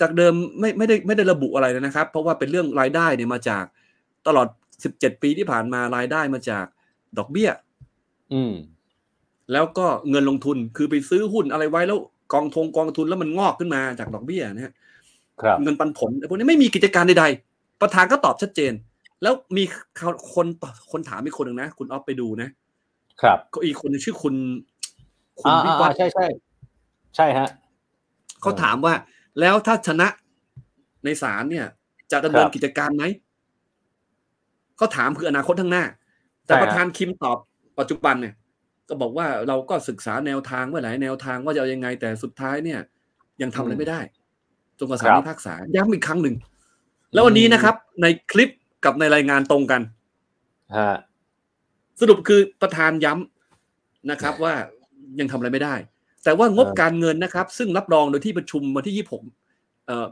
[0.01, 3.65] จากเดิมไม่ไม่ได้ไม่ได้ระบุอะไรเลยนะครับ เพราะว่าเป็นเรื่องรายได้เนี่ยมาจาก
[4.27, 4.49] ตลอด
[4.85, 6.65] 17ปีที่ผ่านมารายได้มาจาก
[7.19, 7.51] ดอกเบี้ย
[8.35, 8.53] อืม
[9.53, 11.99] แล้วก็เงินลงทุนคือไปซื้อหุ้นอะไรไว้แล้ว
[12.33, 14.73] กองทงกองทุนแล้วมันงอกขึ้นมาจากดอกเบี้ยนะฮะ
[15.43, 18.73] ครับเงินปันผลพวกนี้ไม่มีกิจการใดๆ ประธานก็ตอบชัดเจน
[19.23, 19.65] แล้วมี
[20.35, 20.47] คน
[20.93, 22.49] คนถามอีกคนหนึ่งนะ คุณออฟไปดูนะ
[23.23, 24.35] ครับ ก็อีกคนหนึงชื่อคุณ
[25.41, 26.27] คุณอ่าวิอ่าวัอ่าฒน์ใช่ใช่
[27.17, 27.49] ใช่ฮะ
[28.41, 28.95] เขาถามว่า
[29.41, 30.09] แล้วถ้าชนะ
[31.05, 31.67] ในศาลเนี่ย
[32.13, 33.05] จะดำเนินครับกิจการไหม
[34.77, 35.85] เขาถามคืออนาคตข้างหน้า
[36.47, 37.39] แต่ใช่ฮะประธานคิมตอบ
[37.79, 38.35] ปัจจุบันเนี่ย
[38.89, 42.81] ก็บอกว่าเราก็ศึกษาแนวทางไว้หลายแนวทางว่าจะเอายังไงแต่สุดท้ายเนี่ย
[43.43, 44.01] ยังทำอะไรไม่ได้
[44.79, 46.35] จนกว่าศาลครับพิพากษาย้ำอีกครั้งหนึ่ง
[47.13, 48.51] แล้ววันนี้นะครับ ในคลิป
[48.85, 49.83] กับในรายงานตรงกัน
[50.77, 50.97] ฮะ
[52.01, 54.55] สรุปคือประธานย้ำนะครับ ว่า
[55.21, 55.75] ยังทำอะไรไม่ได้
[56.25, 59.23] แต่ว่างบเออการเงินนะครับ ซึ่งรับรองโดยที่ประชุมวันที่ยี่หก
[59.87, 60.07] เอ่อ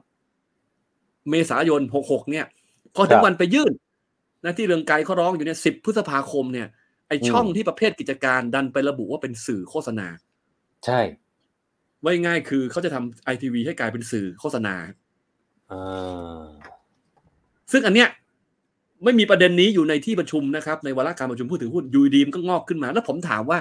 [1.31, 2.47] เมษายนหกหกเนี่ย
[2.95, 3.73] พอถึงวันไปยื่น
[4.45, 10.07] นะที่เรืองไกรเขาร้องอยู่เนี่ยสิบพฤษภาคมเนี่ยไอช่องที่ประเภทกิจการดันไประบุว่าเป็นสื่อโฆษณา
[10.85, 11.01] ใช่
[12.01, 14.75] ไว้ง่ายคือเขาจะทำไอทีวีให้กลายเป็นสื่อโฆษณา
[15.73, 16.43] อ่า
[17.73, 18.09] ซึ่งอันเนี้ย
[19.05, 23.59] ไม่มีประเด็นนี้อยู่ในที่ประชุมนะครับ ในวาระการประชุมผู้ถือหุ้นอยูดีมนก็งอกขึ้นมา แล้วผมถามว่า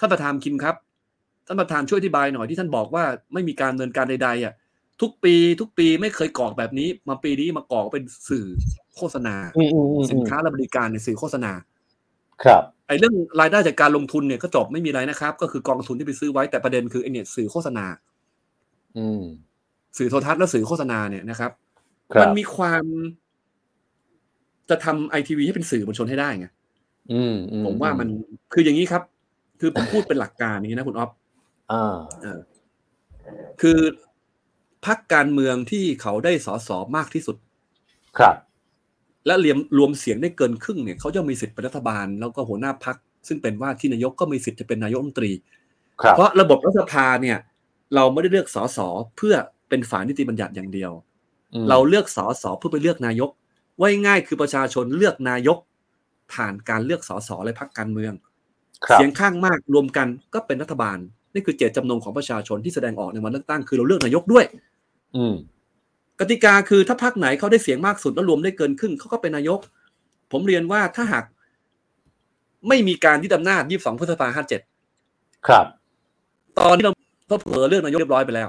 [0.00, 0.74] ท่านประธานคิมครับ
[1.46, 4.54] ท่านประธานช่วยอธิบายหน่อยที่ท่านบอกว่าไม่มีการดำเนินการใดๆอะ
[5.00, 8.46] ทุกปีทุกปีไม่เคยกรอกแบบนี้ มาปีนี้มากรอกเป็นสื่อ
[8.96, 11.52] โฆษณาอืมอืมอืมสินค้าและบริการในสื่อโฆษณา
[12.44, 17.86] ครับไอ้เรื่องรายได้จากการลงทุนเนี่ยก็จบไม่มีอะไรนะครับ ก็คือกองทุนที่ไปซื้อไว้แต่ประเด็นคือไอ้เนี่ยสื่อโฆษณา
[18.98, 19.22] อืม
[19.98, 21.50] สื่อโทรทัศน์และสื่อโฆษณาเนี่ยนะครับ
[22.14, 22.84] ครับมันมีความ
[24.70, 26.46] จะทำไอทีวีให้เป็นสื่อมวลชนให้ได้ไง
[27.12, 28.08] อืมอืผมว่ามัน
[28.52, 29.02] คืออย่างนี้ครับ
[29.60, 31.10] คือผมพูดเป็นหลักการนี้นะคุณอ๊อฟ
[31.72, 32.40] อ่าเออ
[33.60, 33.78] คือ
[34.86, 37.36] พักการเมืองที่เขาได้สอสอมากที่สุด
[38.18, 38.34] ครับ
[39.26, 42.96] และเรียมรวมเสียงได้เกินครึ่งเนี่ยเขาจะมีสิทธิ์เป็นรัฐบาล แล้วก็หัวหน้าพัก
[43.28, 45.32] ซึ่งเป็นว่าที่นายกก็มีสิทธิ์จะเป็นนายกรัฐมนตรี
[46.02, 47.38] ครับเพราะระบบรัฐสภาเนี่ย
[47.94, 48.78] เราไม่ได้เลือกสส
[49.16, 49.34] เพื่อ
[49.68, 50.92] เป็นฝ่ายนิติบัญญัติอย่างเดียว
[51.54, 53.30] อืมเราเลือกสสเพื่อไปเลือกนายก
[53.80, 55.58] ว่าง่ายๆคือประชาชนเลือกนายก
[56.32, 58.12] ผ่านการเลือกสสและพรรคการเมือง
[58.86, 60.98] ครับเสียงข้างมากรวมกันก็เป็นรัฐบาล
[61.34, 64.44] นี่คือเจตจำนงของประชาชนที่แสดงออกในวันเลือกตั้งคือเราเลือกนายกด้วย
[65.16, 65.34] อืม
[66.20, 69.60] กติกาคือถ้าพรรคไหนเขาได้เสียงมากสุดแล้วรวมได้เกินครึ่งเขาก็เป็นนายก
[70.32, 71.24] ผมเรียนว่าถ้าหาก
[72.68, 74.60] ไม่มีการยึดอำนาจ 22 พฤษภาห้าเจ็ด
[75.46, 75.66] ครับ
[76.58, 76.92] ตอนนี้เรา
[77.30, 78.48] ก็เผลอเลือกนายกเรียบร้อยไปแล้ว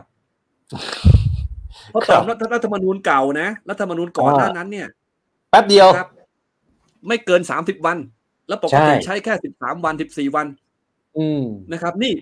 [1.89, 4.87] เพราะตามรัฐรัฐธรรมนูญเก่านะ รัฐธรรมนูญก่อนหน้านั้นเนี่ย
[5.51, 6.09] แป๊บเดียวครับ
[7.07, 7.97] ไม่เกิน 30 วัน
[8.47, 10.47] แล้วปกติใช่ใช้แค่ 13 วัน 14 วัน
[11.17, 11.43] อืม
[11.73, 12.13] นะครับ นี่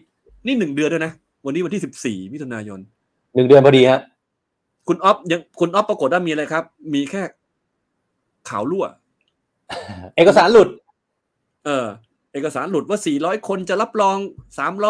[0.45, 1.13] นี่หนึ่งเดือนด้วยนะ
[1.45, 2.79] วันนี้วันที่ 14 มิถุนายน
[3.35, 3.99] หนึ่งเดือนพอดีฮะ
[4.91, 6.63] คุณอ๊อฟยังคุณอ๊อฟปรากฏว่ามีอะไรครับ
[6.93, 7.21] มีแค่
[8.49, 8.85] ข่าวรั่ว
[10.15, 10.69] เอกสารหลุด
[11.65, 11.85] เออ
[12.33, 14.17] เอกสารหลุดว่า400คนจะรับรอง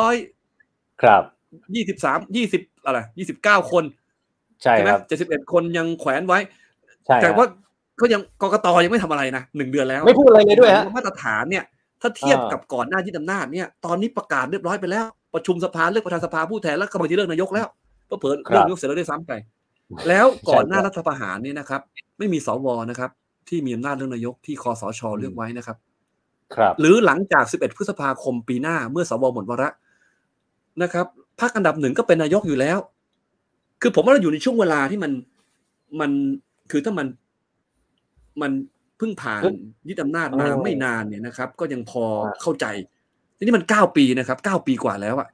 [0.09, 1.23] 300ครับ
[1.99, 2.99] 23 20อะไร
[3.35, 3.83] 29คน
[4.61, 6.39] ใช่ใช่ไหมครับ71คนยังแขวนไว้
[7.05, 7.47] ใช่แต่ฮะว่า
[8.01, 11.63] ก็ยังกกตยังไม่ทำอะไรนะหนึ่งเดือนแล้ว ไม่พูดอะไรเลยด้วยฮะมาตรฐานเนี่ย
[12.01, 17.67] ถ้าเทียบอ่ากักับก่อนหน้าที่อำนาจเนี่ยตอนนี้ประกาศเรียบร้อยไปแล้ว ประชุมสภาเลือกประธานสภาผู้แทนแล้วกำลังจะเลือกนายกแล้ว
[18.09, 19.33] ก็เผลอเลือกนายกเสร็จแล้วได้วยซ้ำไป
[20.07, 21.81] แล้วก่อนหน้ารัฐประหารเนี่ยนะครับ
[22.17, 23.09] ไม่มีสวนะครับ
[23.49, 25.77] ที่มีอำนาจเลือกนายกที่คอสชเลือกไว้นะครับ
[26.55, 29.69] ครับ หรือหลังจาก 11 พฤษภาคมปีหน้าเมื่อสวหมดวาระ
[30.81, 31.05] นะครับ
[31.39, 32.77] พรรคอันดับหนึ่งก็เป็นนายกอยู่แล้ว
[33.81, 35.11] คือผมว่าเราอยู่ในช่วงเวลาที่มัน
[35.99, 36.11] มัน
[36.71, 37.07] คือถ้ามัน
[38.41, 38.51] มัน
[38.97, 39.55] เพิ่งผ่านเพิ่ง
[39.87, 42.65] ยึดอำนาจมาเออไม่นานเนี่ยนะครับ ก็ยังพอครับเข้าใจ
[43.37, 45.29] ทีนี้มันเก้าปีนะครับเก้าปีกว่าแล้วอะ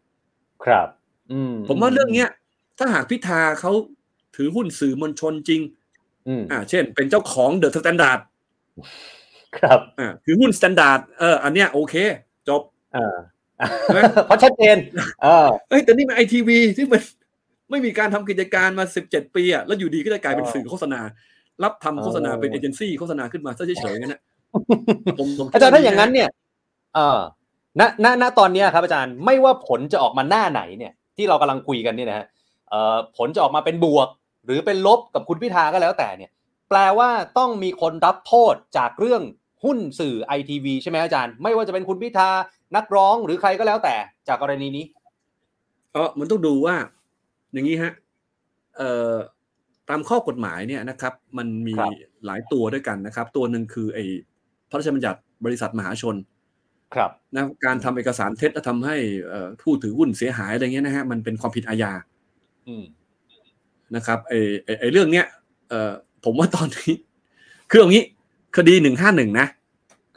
[0.65, 0.87] ครับ
[1.31, 2.29] อืมผมว่าเรื่องเนี้ย
[2.77, 3.71] ถ้าหากพิธาเขา
[4.35, 5.61] ถือหุ้นสื่อมวลชนจริง
[6.27, 8.19] อืมอ่า เช่น เป็นเจ้าของ The Standard
[9.59, 11.95] ครับอ่าถือหุ้น Standard เอออันเนี้ยโอเค
[12.49, 12.61] จบ
[12.95, 13.15] อ่า
[13.83, 14.77] ใช่ไหมเพราะชัดเจน
[15.23, 17.01] เออเอ้ยแต่นี่มันไอทีวีที่มัน
[17.69, 20.99] ไม่มีการทำกิจการมาสิบเจ็ดปีอะแล้วอยู่ดีก็จะกลายเป็นอ๋อสื่อโฆษณา
[21.63, 24.21] รับทำโฆษณาเออเป็นเอเจนซี่โฆษณาขึ้นมาซะเฉยๆงั้นนะ
[25.19, 26.29] ผมผมอาจารย์ถ้าอย่างนั้นเนี่ย
[26.95, 27.19] เออ
[27.79, 32.25] ณณณตอนเนี้ยครับอาจารย์ไม่ว่าผลจะออกมาหน้าไหนเนี่ย ที่เรากำลังคุยกันเนี่ยนะฮะ
[32.69, 34.07] เอ่อผลจะออกมาเป็นบวก
[34.45, 36.31] หรือเป็นลบกับคุณพิธาก็แล้วแต่เนี่ย
[36.69, 39.21] แปลว่าต้องมีคนรับโทษจากเรื่อง
[39.63, 42.29] หุ้นสื่อไอทีวีใช่ไหมอาจารย์ ไม่ว่าจะเป็นคุณพิธา
[42.75, 43.95] นักร้องหรือใครก็แล้วแต่
[44.27, 44.85] จากกรณีนี้
[45.93, 46.75] เออมันต้องดูว่า
[47.53, 47.93] อย่างนี้ฮะ
[48.77, 49.13] เอ่อ
[49.89, 51.91] ตามข้อกฎหมายเนี่ยนะครับ มันมีครับ
[52.25, 54.03] หลายตัวด้วยกันนะครับ ตัวหนึ่งคือไอ้
[54.69, 56.15] พระราชบัญญัติบริษัทมหาชน
[56.95, 58.95] ครับนะการทำเอกสารเท็จและทำให้
[59.29, 61.91] เอ่อผู้ถือหุ้นเสียหายอะไรเงี้ยนะฮะมันเป็นความผิดอาญา
[62.67, 62.83] อืม
[63.95, 65.25] นะครับไอ้ไอ้ไอ้เรื่องเนี้ย
[65.69, 65.91] เอ่อ
[66.23, 66.93] ผมว่าตอนนี้
[67.69, 68.03] คืออย่างนี้
[68.57, 69.47] คดีหนึ่งห้าหนึ่งนะ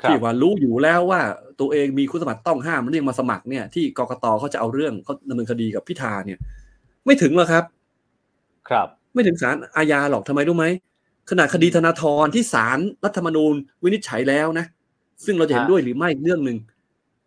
[0.00, 1.20] ครับที่ว่ารู้อยู่แล้วว่า
[1.60, 6.38] ตัวเองมีคุณสมบัติต้องห้ามเรียกมาสมัครเนี่ยที่กกตเขาจะเอาเรื่องเขาดำเนินคดีกับพิธาเนี่ย
[7.06, 7.64] ไม่ถึงหรอกครับ
[8.68, 10.66] ครับ ไม่ถึงศาลอาญาหรอกทำไมรู้ไหม
[11.30, 14.66] ขนาดคดีธนาธรที่ศาลรัฐธรรมนูญวินิจฉัยแล้วนะ
[15.24, 16.58] ซึ่งเราจะเห็นฮะด้วยหรือไม่อีกเรื่องหนึ่ง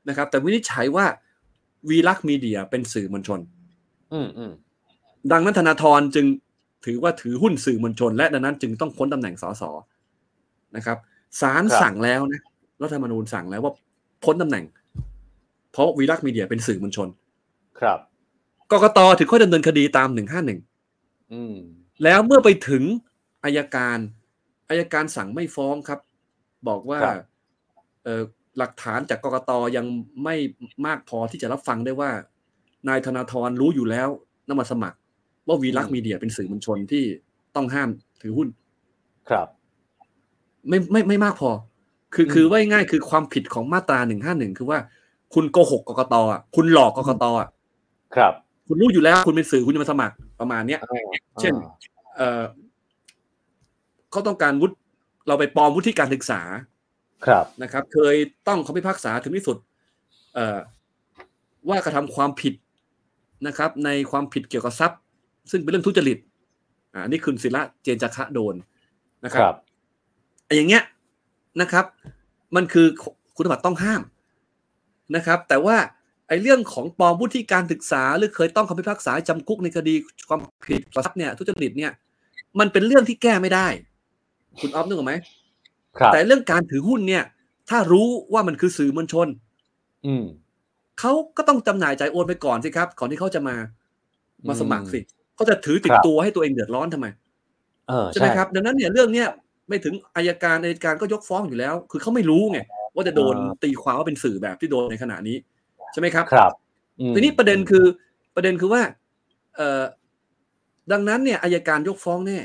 [0.09, 1.05] นะครับ แต่วินิจฉัยว่า
[1.89, 3.39] วีลักษณ์มีเดียเป็นสื่อมวลชน
[4.13, 4.51] อืมอืม
[5.31, 6.25] ดังนั้นธนาธรจึง
[6.85, 9.63] ถือว่าถือหุ้นสื่อมวลชน และดังนั้นจึงต้องพ้นตำแหน่งสส
[10.75, 10.97] นะครับ
[11.41, 12.41] ศาลสั่งแล้วนะ
[12.81, 13.73] รัฐธรรมนูญสั่งแล้วว่า
[14.23, 14.65] พ้นตำแหน่ง
[15.71, 17.07] เพราะวีลักษณ์มีเดียเป็นสื่อมวลชน
[17.79, 17.99] ครับ
[18.71, 20.59] กกตถึงค่อยดำเนินคดีตามหนึ่งห้าหนึ่ง
[21.33, 21.55] อืม
[22.03, 22.83] แล้วเมื่อไปถึง
[23.43, 23.97] อายการ
[24.69, 25.99] อายการสั่งไม่ฟ้องครับ
[26.67, 27.23] บอกว่าครับ
[28.03, 28.21] เอ่อ
[28.57, 29.85] หลักฐานจากกกตยัง
[30.23, 30.35] ไม่
[30.85, 32.11] มากพอที่จะรับฟังได้ว่า
[32.87, 34.09] นายธนาธรรู้อยู่แล้ว
[34.47, 34.97] นำมาสมัคร
[35.51, 37.03] ว่าวีลักษณ์มีเดียเป็นสื่อมวลชนที่
[37.55, 37.89] ต้องห้าม
[38.21, 38.47] ถือหุ้น
[39.29, 39.47] ครับ
[40.69, 41.49] ไม่ไม่ไม่มากพอ
[42.15, 44.79] คืออืมคือว่าง่ายๆคือความผิดของมาตราหนึ่งห้าหนึ่งคือว่า
[45.33, 47.49] คุณโกหกกกตอะคุณหลอกกกตอะ
[48.15, 48.33] ครับ
[48.67, 50.79] คุณรู้อยู่แล้ว คุณเป็นสื่อคุณจะมาสมัครประมาณเนี้ย
[51.41, 51.53] เช่น
[52.17, 52.43] เอ่อ
[54.11, 54.75] เขาต้องการวุฒิ
[55.27, 56.41] เราไปปลอมวุฒิการศึกษา
[57.25, 58.15] ครับนะครับ เคย
[58.47, 59.57] ต้องคำพิพากษาถึงที่สุด
[60.35, 60.59] เอ่อ
[61.69, 62.53] ว่ากระทำความผิด
[63.47, 65.01] นะครับ ในความผิดเกี่ยวกับทรัพย์
[65.51, 66.17] ซึ่งเป็นเรื่องทุจริต
[66.93, 68.55] อ่านี่คุณศิระเจนจาคะโดน
[69.25, 69.57] นะคครัรับบ
[70.45, 70.83] ไอ้อย่างเงี้ย
[71.61, 71.85] นะครับ
[72.55, 72.87] มันคือ
[73.35, 74.01] คุณสมบัติต้องห้าม
[75.15, 75.77] นะครับ แต่ว่า
[76.27, 79.93] ไอ้เรื่องของปลอมวุฒิการศึกษา หรือเคยต้องคำพิพากษาจำคุกในคดี
[80.29, 81.91] ความผิดทรัพย์เนี่ยทุจริตเนี่ย
[82.59, 83.67] มันเป็นเรื่องที่แก้ไม่ได้
[84.59, 85.13] คุณออฟนึกออกไหม
[85.97, 87.23] ครับแต่เรื่องการถือหุ้นเนี่ย
[87.69, 89.27] ถ้ารู้ว่ามันคือสื่อมวลชน
[90.05, 90.23] อืม
[90.99, 93.55] เขาก็ต้องจำหน่ายจ่ายโอนไปก่อนสิครับก่อนที่เขาจะมา
[94.47, 94.99] มาสมัครสิ
[95.41, 97.07] เขาจะถือติดครับตัวให้ตัวเองเดือดร้อนทำไม
[97.89, 99.27] เออใช่ไหมครับ ดังนั้นเนี่ยเรื่องเนี้ย
[99.69, 102.59] ไม่ถึงอายการอายการก็ยกฟ้องอยู่แล้ว คือเขาไม่รู้ไง
[102.95, 105.37] ว่าจะโดนตีความว่าเป็นสื่อแบบที่โดนในขณะนี้
[105.93, 106.51] ใช่ไหมครับ ครับ
[106.99, 107.85] อืมทีนี้ประเด็นคือ
[108.35, 108.81] ประเด็นคือว่า
[109.55, 109.81] เอ่อ
[110.91, 112.39] ดังนั้นเนี่ยอายการยกฟ้องแน่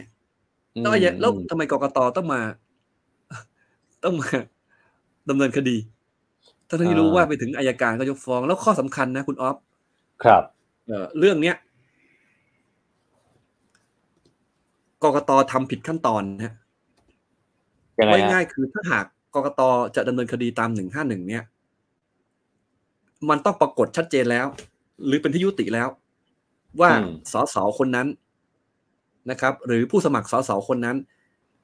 [0.82, 2.40] แล้วอายแล้วทำไมกกตต้องมา
[4.04, 4.28] ต้องมา
[5.28, 5.76] ดำเนินคดี
[6.68, 9.56] ทั้งที่รู้ว่าไปถึงอายการก็ยกฟ้อง แล้วข้อสำคัญนะคุณออฟ
[10.24, 10.42] ครับ
[10.86, 11.56] เอ่อเรื่องเนี้ย
[15.06, 16.54] กกตทำผิดขั้นตอนนะฮะ
[17.98, 19.04] ยังไงไว้ฮะง่ายคือถ้าหาก
[19.34, 19.60] กกต
[19.96, 21.44] จะดำเนินคดีตามหนึ่งห้าหนึ่งเนี่ย
[23.28, 24.46] มันต้องปรากฏชัดเจนแล้ว
[25.06, 25.88] หรือเป็นที่ยุติแล้ว
[26.80, 28.06] ว่าอืมสสคนนั้น
[29.30, 30.96] นะครับ หรือผู้สมัครสสคนนั้น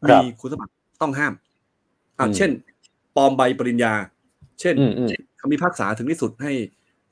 [0.08, 0.72] ครับมีคุณสมบัติ
[1.02, 1.32] ต้องห้าม
[2.18, 2.50] อ่าอืมเช่น
[3.16, 3.92] ปลอมใบปริญญา
[4.60, 5.08] เช่นอืมอืม
[5.40, 6.52] คำพิพากษาถึงที่สุดให้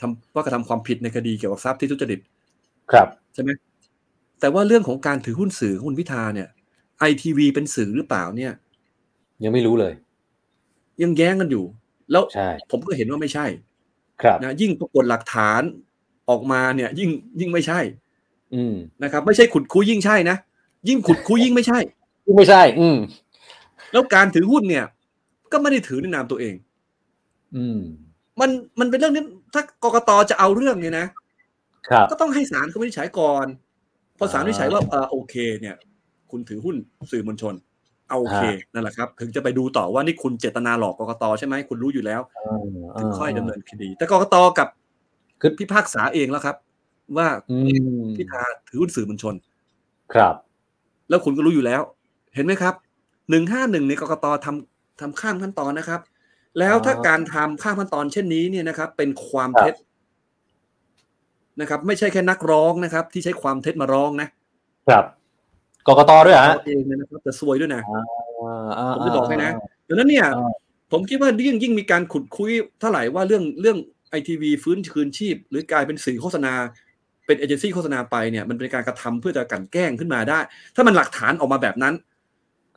[0.01, 2.21] ทำว่ากระทำความผิดในคดีเกี่ยวกับทรัพย์ที่ทุจริต
[2.93, 3.51] ครับใช่ไหม
[4.41, 6.49] แต่ว่าเรื่องของการถือหุ้นสื่อของคุณพิธาเนี่ย
[6.99, 8.53] ไอทีวีเป็นสื่อหรือเปล่าเนี่ย
[9.45, 9.93] ยังไม่รู้เลย
[11.03, 11.65] ยังแย้งกันอยู่
[12.11, 13.47] แล้วใช่ผมก็เห็นว่าไม่ใช่
[14.23, 15.63] ครับนะยิ่งปรากฏหลักฐาน
[16.31, 17.11] ออกมาเนี่ย ยิ่ง
[17.41, 17.81] ยิ่งไม่ใช่
[18.55, 20.37] อืมนะครับ ไม่ใช่ขุดคุยยิ่งใช่นะ
[20.89, 21.79] ยิ่งขุดคุยยิ่งไม่ใช่
[22.37, 22.99] ไม่ใช่ อืม
[23.93, 24.85] แล้วการถือหุ้นเนี่ย
[25.53, 26.55] ก็ไม่ได้ถือในนามตัวเอง
[27.57, 27.81] อืม
[28.41, 29.25] มันมันเป็นเรื่องนี้
[29.55, 31.07] ถ้ากกตจะเอาเรื่องเนี่ยนะ
[31.89, 33.47] ครับ ก็ต้องให้ศาลเขาวินิจฉัยก่อน
[34.21, 35.77] พอศาลอ่าวินิจฉัยว่าเออโอเคเนี่ย
[36.31, 36.77] คุณถือหุ้น
[37.13, 37.55] สื่อมวลชน
[38.09, 42.21] เอาโอเคฮะนั่นแหละครับ ถึงจะไปดูต่อว่านี่คุณเจตนาหลอกกกตใช่ไหมคุณรู้อยู่แล้ว
[42.99, 44.69] ถึงค่อยดำเนินคดี แต่กกตกับ
[45.41, 46.57] คือพิพากษาเองแล้วครับ
[47.17, 47.59] ว่าอื
[48.03, 49.35] มพิธาถือหุ้นสื่อมวลชน
[50.15, 50.35] ครับ
[51.09, 51.83] แล้วคุณก็รู้อยู่แล้ว
[52.35, 52.75] เห็นไหมครับ
[53.31, 56.01] หนึ่งห้าหนึ่งในกกตทำทำข้ามขั้นตอนนะครับ
[56.59, 59.75] แล้วถ้าอ๋อการทำข้ามขั้นตอนเช่นนี้เนี่ยนะครับ เป็นความครับเท็จ
[61.61, 64.29] นะครับ ไม่ใช่แค่นักร้องนะครับ ที่ใช้ความเท็จมาร้องนะ
[64.89, 65.05] ครับ
[65.87, 67.83] กกตด้วยเหรอฮะตัวเองเนยนะครับจะซวยด้วยนะ
[68.79, 69.51] อ่าผมจะบอกให้นะ
[69.89, 70.53] ดังนั้นเนี่ยอ่า
[70.93, 73.77] ผมคิดว่ายิ่งยิ่งมีการขุดคุยเท่าไหร่ว่าเรื่องเรื่อง
[74.11, 76.53] ไอทีวีฟื้นคืนชีพ หรือกลายเป็นสื่อโฆษณา
[77.27, 80.39] เป็นเอเจนซี่โฆษณาไปเนี่ยมันเป็นการกระทำเพื่อจะกลันแกล้งขึ้นมาได้
[80.75, 81.95] ถ้ามันหลักฐานออกมาแบบนั้น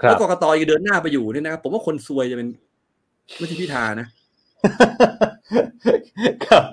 [0.01, 2.49] ครัแล้วบกกตยังเดินหน้าไปอยู่เนี่ยนะครับผมว่าคนซวยจะเป็น
[3.37, 4.07] ไม่ใช่พิธานะ
[6.45, 6.63] ครับ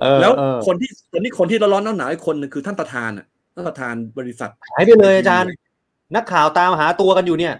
[0.00, 5.52] เออแล้วเออคนที่คนที่คนที่ร้อนๆหนาวๆอีกคนหนึงคือท่านประธานอะท่านประธานบริษัทหายไปเลยอาจารย์
[6.16, 7.54] นักข่าวตามหาตัวกันอยู่เนี่ย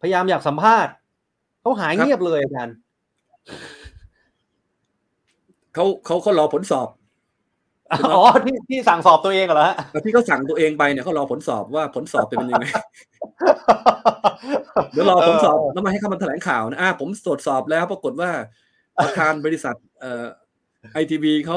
[0.00, 0.92] พยายามอยากสัมภาษณ์
[1.60, 2.74] เขาหายเงียบเลยอาจารย์
[5.74, 6.88] เขาเขาเขารอผลสอบ
[8.14, 12.54] อ๋อที่ที่สั่งสอบตัวเองเหรอฮะแล้วที่เขาสั่งตัวเองไปเนี่ยเขารอผลสอบว่าผลสอบเป็นยังไง
[14.92, 18.30] เดี๋ยวรอผลสอบแล้วมาให้เข้ามาแถลงข่าวนะอ่าผมตรวจสอบแล้วปรากฏว่า
[18.98, 20.26] ประธานบริษัท เอ่อ
[20.92, 21.56] ไอทีวีเขา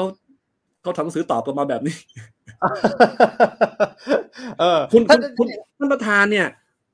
[0.82, 1.96] เขาทำหนังสือตอบมาแบบนี้
[4.60, 6.46] เออคุณท่าคุนณคุณท่านประธานเนี่ย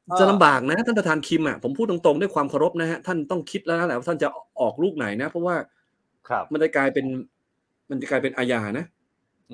[0.08, 4.28] เออจะลำบากนะ ท่านประธานคิมอะผมพูดตรงๆ ด้วยความเคารพนะฮะ ท่านต้องคิดแล้วนะแหละว่าท่านจะ
[4.60, 5.56] ออกลูกไหนนะ เพราะว่า
[6.28, 7.06] ครับมันจะกลายเป็น
[7.90, 8.84] มันจะกลายเป็นอาญานะ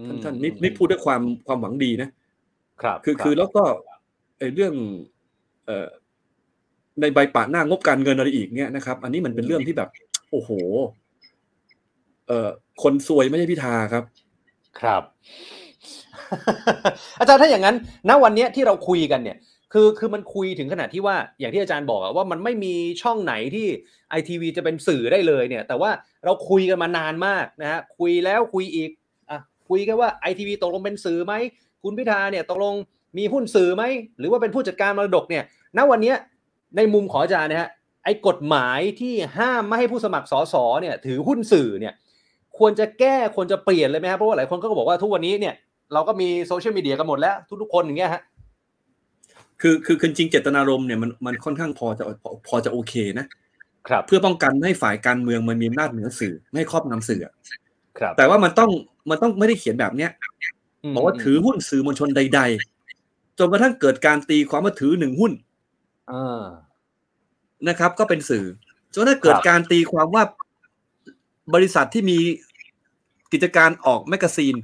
[0.09, 2.09] ท่านท่านนี่อืมนี่พูดด้วยความความหวังดีนะ
[2.82, 3.62] ครับ คือรับคือแล้วก็
[4.39, 4.74] ไอ้เรื่อง
[5.66, 5.89] เอ่อ
[7.01, 9.89] ในใบปะหน้างบการเงินอะไรอีกเนี่ยนะครับ อันนี้มันเป็นเรื่องที่แบบ
[10.30, 10.50] โอ้โห
[12.28, 12.50] เอ่อ
[12.82, 14.04] คนซวยไม่ใช่พิธาครับ
[14.80, 15.02] ครับ
[17.18, 17.76] อาจารย์ถ้าอย่างนั้น
[18.08, 19.36] ณวันเนี้ยที่เราคุยกันเนี่ย
[19.72, 23.66] คือคือมันคุยถึงขนาดที่ว่าอย่างที่อาจารย์บอกอะว่ามันไม่มีช่องไหนที่
[24.10, 25.90] ไอทีวีจะเป็นสื่อได้เลยเนี่ย แต่ว่า
[26.24, 28.90] เราคุยกันมานานมากนะฮะคุยแล้วคุยอีก
[29.30, 31.34] อะคุยกันว่าไอทีวีตกลงเป็นสื่อไหม
[31.82, 32.74] คุณพิธาเนี่ยตกลง
[33.18, 33.84] มีหุ้นสื่อไหม
[34.18, 35.44] หรือว่าเป็นผู้จัดการมรดกเนี่ย
[35.76, 36.16] ณวันเนี้ย
[36.76, 37.68] ในมุมของอาจารย์นะฮะ
[38.05, 41.94] ไอ้กฎหมายที่ห้ามไม่ให้ผู้สมัครสสเนี่ย ถือหุ้นสื่อเนี่ย
[42.59, 45.55] ควรจะแก้ควรจะเปลี่ยนเลยไหมครับเพราะว่าหลายคนก็บอกว่าทุกวันนี้เนี่ย
[45.92, 48.22] เราก็มีโซเชียลมีเดียกันหมดแล้ว ทุกๆคนอย่างเงี้ยฮะ
[49.61, 53.26] คือคือคือจริงๆเจตนารมณ์เนี่ยมันมันค่อนข้างพอจะพอพอจะโอเคนะ
[53.88, 57.32] ครับเพื่อป้องกันไม่ให้ฝ่ายการเมืองมันมีอำนาจเหนือสื่อไม่ให้ครอบงำสื่ออะ
[57.99, 58.70] ครับ แต่ว่ามันต้อง
[59.11, 60.11] มันต้องไม่ได้เขียนแบบเนี้ย
[60.94, 62.40] บอกว่าถือหุ้นสื่อมวลชนใด
[62.90, 65.32] ๆจนกระทั่งเกิดการตีความว่าถือหนึ่งหุ้น
[66.12, 66.42] อ่า
[67.68, 68.44] นะครับ ก็เป็นสื่อ
[68.94, 70.22] ส่วนถ้าเกิดครับการตีความว่า
[71.54, 72.18] บริษัทที่มี
[73.32, 74.54] กิจการออก magazine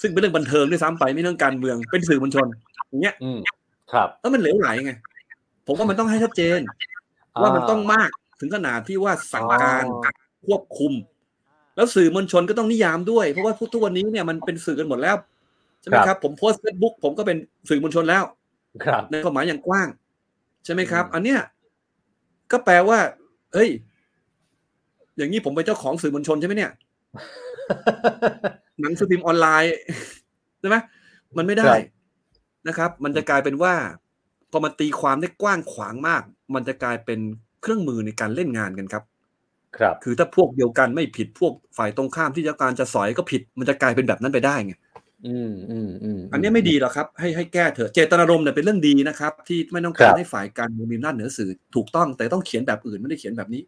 [0.00, 2.46] ซึ่งเป็นเรื่องบันเทิงด้วยซ้ำไปไม่เรื่องการเมืองเป็นสื่อมวลชน
[2.88, 3.38] อย่างเงี้ยอืม
[3.92, 4.92] ครับแล้วมันเหลวไหลไง
[5.66, 6.60] ผมว่ามันต้องให้ชัดเจน
[7.42, 8.10] ว่ามันต้องมาก
[8.40, 10.12] ถึงขนาดที่ว่าสั่งการอ๋อ
[10.46, 10.92] ควบคุม
[11.76, 15.16] แล้วสื่อมวลชนก็ต้องนิยามด้วย เพราะว่าทุกวันนี้เนี่ยมันเป็นสื่อกันหมดแล้ว
[15.80, 17.36] ใช่ไหมครับ ผมโพสเฟซบุ๊กผมก็เป็น
[17.68, 18.24] สื่อมวลชนแล้ว
[18.84, 19.88] ครับในความหมายอย่างกว้าง
[20.64, 21.40] ใช่ไหมครับอืมอันเนี้ย
[22.50, 22.98] ก็แปลว่า
[23.54, 23.70] เฮ้ย
[25.16, 26.72] อย่างนี้ผมเป็นเจ้าของสื่อมวลชนใช่ไหมเนี่ย
[28.80, 29.74] หนังสือพิมพ์ออนไลน์
[30.60, 30.76] ใช่ไหม
[31.36, 31.80] มันไม่ได้ครับ
[32.68, 33.74] นะครับ มันจะกลายเป็นว่า
[34.50, 36.22] พอมันตีความได้กว้างขวางมาก
[36.54, 37.20] มันจะกลายเป็น
[37.62, 39.04] เครื่องมือในการเล่นงานกันครับ
[39.76, 44.74] ครับ คือถ้าพวกเดียวกันไม่ผิดพวกฝ่ายตรงข้ามที่จะการจะสอยก็ผิด มันจะกลายเป็นแบบนั้นไปได้ไง
[45.26, 53.62] อืมอืมอืมอันนี้ไม่ดีหรอกครับ ให้ให้แก้เถอะเจตนารมณ์เนี่ยเป็นเรื่องดีนะครับ ที่ไม่ต้องครัการบให้ฝ่ายการเมืองมีอำนาจเหนือสื่อถูกต้องแต่ต้องเขียนแบบอื่นไม่ได้เขียนแบบนี้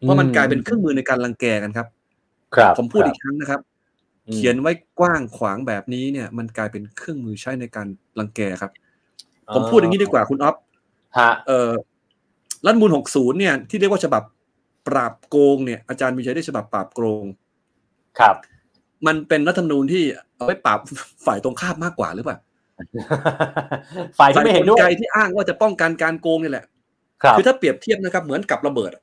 [0.00, 1.86] เพราะมันกลายเป็นเครื่องมือในการรังแกกันครับ
[2.54, 3.60] ครับผมพูดครับอีกครั้งนะครับ
[4.28, 7.86] อืมเขียนไว้กว้างขวางแบบนี้เนี่ย มันกลายเป็นเครื่องมือใช้ในการ
[8.18, 8.72] รังแกครับ
[9.54, 10.56] ผมพูดอย่างนี้ดีกว่าคุณอ๊อฟ
[11.18, 11.72] ฮะเอ่อ
[12.64, 14.22] รัฐธรรมนูล60เนี่ยที่เรียกว่าฉบับ
[14.86, 17.24] ปราบโกงเนี่ยอาจารย์มีชัยได้ฉบับปราบโกง
[18.18, 18.36] ครับ
[19.06, 20.04] มันเป็นรัฐธรรมนูญที่
[20.36, 20.78] เอาไว้ปราบ
[21.26, 22.38] ฝ่ายตรงข้ามมากกว่าหรือเปล่า
[24.18, 26.64] ฝ่ายที่ไม่เห็นด้วยกลที่อ้างว่าจะป้องกันการโกงนี่แหละ
[27.22, 29.02] ครับคือถ้าเปรียบเทียบนะครับ เหมือนกับระเบิดอะ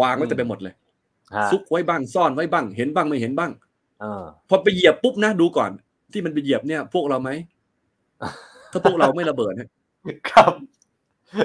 [0.00, 0.74] วางไว้เต็มไปหมดเลย
[1.34, 3.50] ฮะซุกไว้บ้างซ่อนไว้บ้าง เห็นบ้างไม่เห็นบ้าง
[4.02, 5.70] อ่าพอไปเหยียบปุ๊บนะดูก่อน
[6.12, 7.30] ที่มันไปเหยียบเนี่ย พวกเราไหม
[8.72, 9.68] ถ้าพวกเราไม่ระเบิดเนี่ย
[10.30, 10.52] ครับ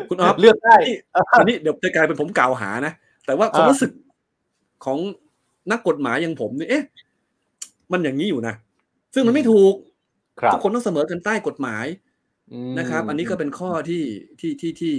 [0.10, 0.98] คุณอ๊อฟเลือกได้นี่
[1.40, 2.94] อันนี้เดี๋ยวจะกลายเป็นผมกล่าวหานะ
[3.26, 3.92] แต่ว่าความอ่ารู้สึก
[4.86, 4.98] ของ
[5.72, 6.84] นักกฎหมายอย่างผมเนี่ยเอ๊ะ
[7.92, 8.56] มันอย่างนี้อยู่นะ
[9.14, 9.74] ซึ่งมันไม่ถูก
[10.40, 11.86] ครับทุกคนต้องเสมอกันใต้กฎหมาย
[12.52, 14.04] อืมนะครับ อันนี้ก็เป็นข้อที่
[14.40, 14.96] ที่ที่ที่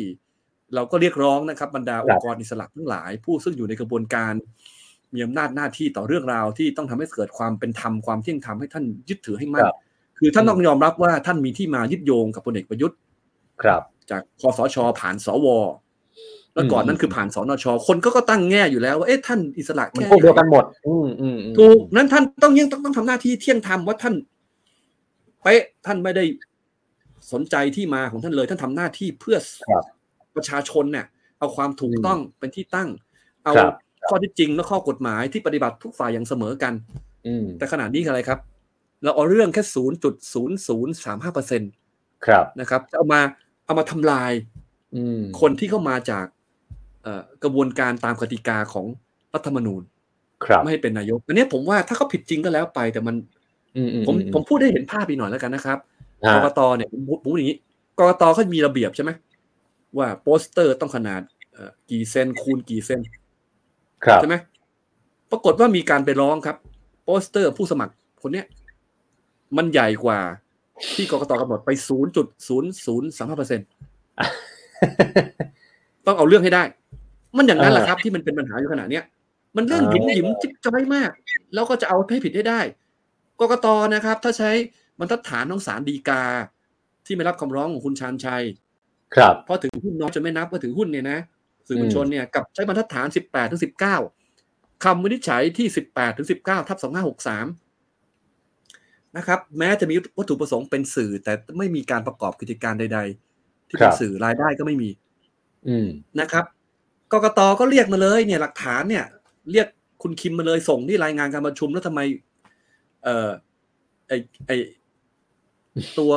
[0.74, 4.32] เราก็เรียกร้องนะครับ บรรดาครับองค์กรอิสระทั้งหลาย ผู้ซึ่งอยู่ในกระบวนการ
[5.14, 9.76] มีอำนาจหน้าที่ต่อเรื่องราวที่ต้องทำให้เกิดความเป็นธรรมความเที่ยงธรรมให้ท่านยึดถือให้มั่นครับ
[10.18, 12.98] คือท่านต้องยอมรับว่าท่านมีที่มายึดโยงกับพลเอกประยุทธ์
[13.62, 15.46] ครับ จากคอสชผ่านสว
[16.54, 24.14] แล้วก่อนอืมนั้นคือผ่านสนช คนก็ก็ตั้งแง่อยู่แล้วว่าเอ๊ะท่านอิสระมันแค่พวกเดียวกันไหนหมดอืมอืมอืมถูกนั้นท่านต้องยังต้องต้องทำหน้าที่เที่ยงธรรมว่าท่าน
[25.42, 26.24] เป๊ะท่านไม่ได้
[27.32, 29.38] สนใจที่มาของท่านเลย ท่านทำหน้าที่เพื่อ
[29.68, 29.84] ครับ
[30.36, 31.06] ประชาชนเนี่ย
[31.38, 32.88] เอาความถูกต้องเป็นที่ตั้ง
[33.44, 33.74] เอาครับ
[34.08, 36.72] ข้อที่จริงและข้อกฎหมายที่ปฏิบัติทุกฝ่ายอย่างเสมอกัน
[37.26, 38.38] อืมแต่ขนาดนี้คืออะไรครับ
[39.02, 41.66] เราเอาเรื่องแค่ศูนย์จุดศูนย์ศูนย์สามห้าเปอร์เซ็นต
[42.26, 43.20] ครับนะครับ จะเอามา
[43.66, 44.32] เอามาทำลาย
[44.94, 46.33] อืมคนที่เข้ามาจากเอ่อ
[47.42, 48.86] กระบวนการตามกติกาของ
[49.34, 49.82] รัฐธรรมนูญ
[50.44, 53.14] ครับไม่ให้เป็นนายกอันเนี้ยผมว่าถ้าเขาผิดจริงก็แล้วไป แต่มัน
[53.76, 55.78] อืมอืผมอืผมพูดให้เห็นภาพอีกหน่อยแล้วกันนะครับ
[56.24, 57.58] ฮะกกตเนี่ยผมผมพูดอย่างนี้
[57.98, 59.10] กกตเขามีระเบียบใช่ไหม
[59.98, 61.20] ว่าโปสเตอร์ต้องขนาด
[61.52, 63.00] เอ่อกี่เซนคูณกี่เซน
[64.04, 64.36] ครับใช่ไหม
[65.30, 66.56] ปรากฏว่ามีการไปร้องครับ
[67.04, 68.46] โปสเตอร์ผู้สมัครคนเนี้ย
[69.56, 70.18] มันใหญ่กว่า
[70.94, 71.70] ที่กกตกำหนดไป
[72.50, 73.60] 0.0035เปอร์เซ็น
[76.06, 76.62] ต้องเอาเรื่องให้ได้
[77.36, 79.04] มันอย่างนั้นแหละครับที่มันเป็นปัญหาอยู่ขนาดเนี้ย
[79.56, 81.10] มันเรื่องหยุมหยิมจิ๊บจ้อยมาก
[81.54, 82.60] แล้วก็จะเอาให้ผิดให้ได้
[83.40, 84.50] กกตนะครับ ถ้าใช้
[84.98, 86.22] บรรทัดฐานของศาลฎีกา
[87.06, 88.44] ที่ไม่รับคำร้องของคุณชาญชัย
[89.14, 91.18] ครับเพราะถือหุ้นน้อยจะไม่นับว่าถือหุ้นเนี่ยนะ
[91.68, 93.60] สื่อมวลชนเนี่ยกับใช้บรรทัดฐาน 18ถึง
[94.22, 96.86] 19คำวินิจฉัยที่ 18ถึง19ทับ2563
[99.16, 103.00] นะครับ แม้จะมีวัตถุประสงค์เป็นสื่อ แต่ไม่มีการประกอบกิจการใด
[103.34, 104.90] ๆ ที่เป็นครับสื่อรายได้ก็ไม่มี
[105.68, 105.88] อืม
[106.20, 106.44] นะครับ
[107.12, 109.04] กกตก็เรียกมาเลยเนี่ยหลักฐานเนี่ย
[109.52, 109.66] เรียก
[110.02, 112.00] คุณคิมมาเลยส่งที่รายงานการประชุมแล้วทำไม
[113.04, 113.30] เอ่อ
[114.08, 114.12] ไอ
[114.46, 114.50] ไอ
[115.98, 116.12] ตัว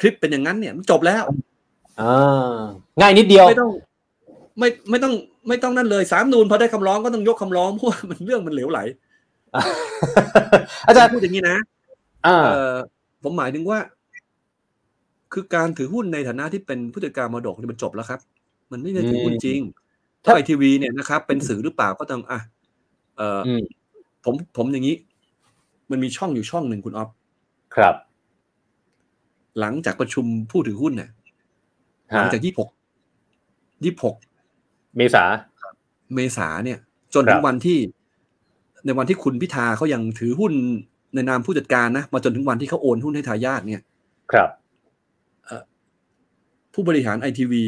[0.00, 1.24] คลิปเป็นอย่างนั้นเนี่ยมันจบแล้ว
[2.00, 2.60] อ่า
[3.00, 3.72] ง่ายนิดเดียวไม่ต้อง
[4.58, 5.14] ไม่ไม่ต้อง
[5.48, 8.80] ไม่ต้องนั่นเลยสามนูนพอได้คำร้องก็ต้องยกคำร้องเพราะว่ามันเรื่องมันเหลวไหล
[10.86, 11.56] อาจารย์พูดอย่างนี้นะ
[12.26, 12.76] อ่าเออ
[13.22, 13.78] ผมหมายถึงว่า
[15.32, 18.20] คือการถือหุ้นในฐานะที่เป็นผู้จัดการมรดกนี่มันจบแล้วครับ
[18.72, 19.60] มันไม่ได้ถือหุ้นจริง
[20.24, 22.38] ถ้าไอทีวีเนี่ยนะครับ เป็นสื่อหรือเปล่าก็ต้องอะ
[23.16, 23.62] เออออืม
[24.24, 24.96] ผมผมอย่างนี้
[25.90, 27.10] มันมีช่องอยู่ช่องหนึ่งคุณออฟ
[27.76, 27.94] ครับ
[29.60, 31.10] หลังจากประชุมผู้ถือหุ้นเนี่ย
[32.12, 32.68] หฮะลังจากยี่หก
[33.84, 34.16] ยี่หก
[34.96, 35.24] เมษา
[36.14, 36.78] เมษาเนี่ย
[37.14, 37.78] จนครัถึบงวันที่
[38.84, 40.52] ในวันที่คุณพิธาเขายังถือหุ้น
[41.14, 43.82] ในนามผู้จัดการนะมาจนถึงวันที่เขาโอนหุ้นให้ทายาทเนี่ย
[44.32, 44.48] ครับ
[46.74, 47.62] ผู้บริหารไอทีวี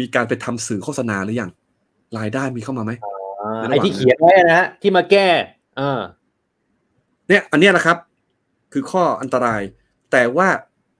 [0.00, 1.50] มีการไปทำสื่อโฆษณาหรือยัง
[2.18, 2.92] รายได้มีเข้ามาไหม
[3.42, 5.28] อ่าในระหว่างไอ้ที่เขียนไว้นะฮะที่มาแก้
[5.80, 6.00] อ่า
[7.28, 7.96] เนี่ย อันเนี้ยแหละครับ
[8.72, 9.62] คือข้ออันตราย
[10.12, 10.48] แต่ว่า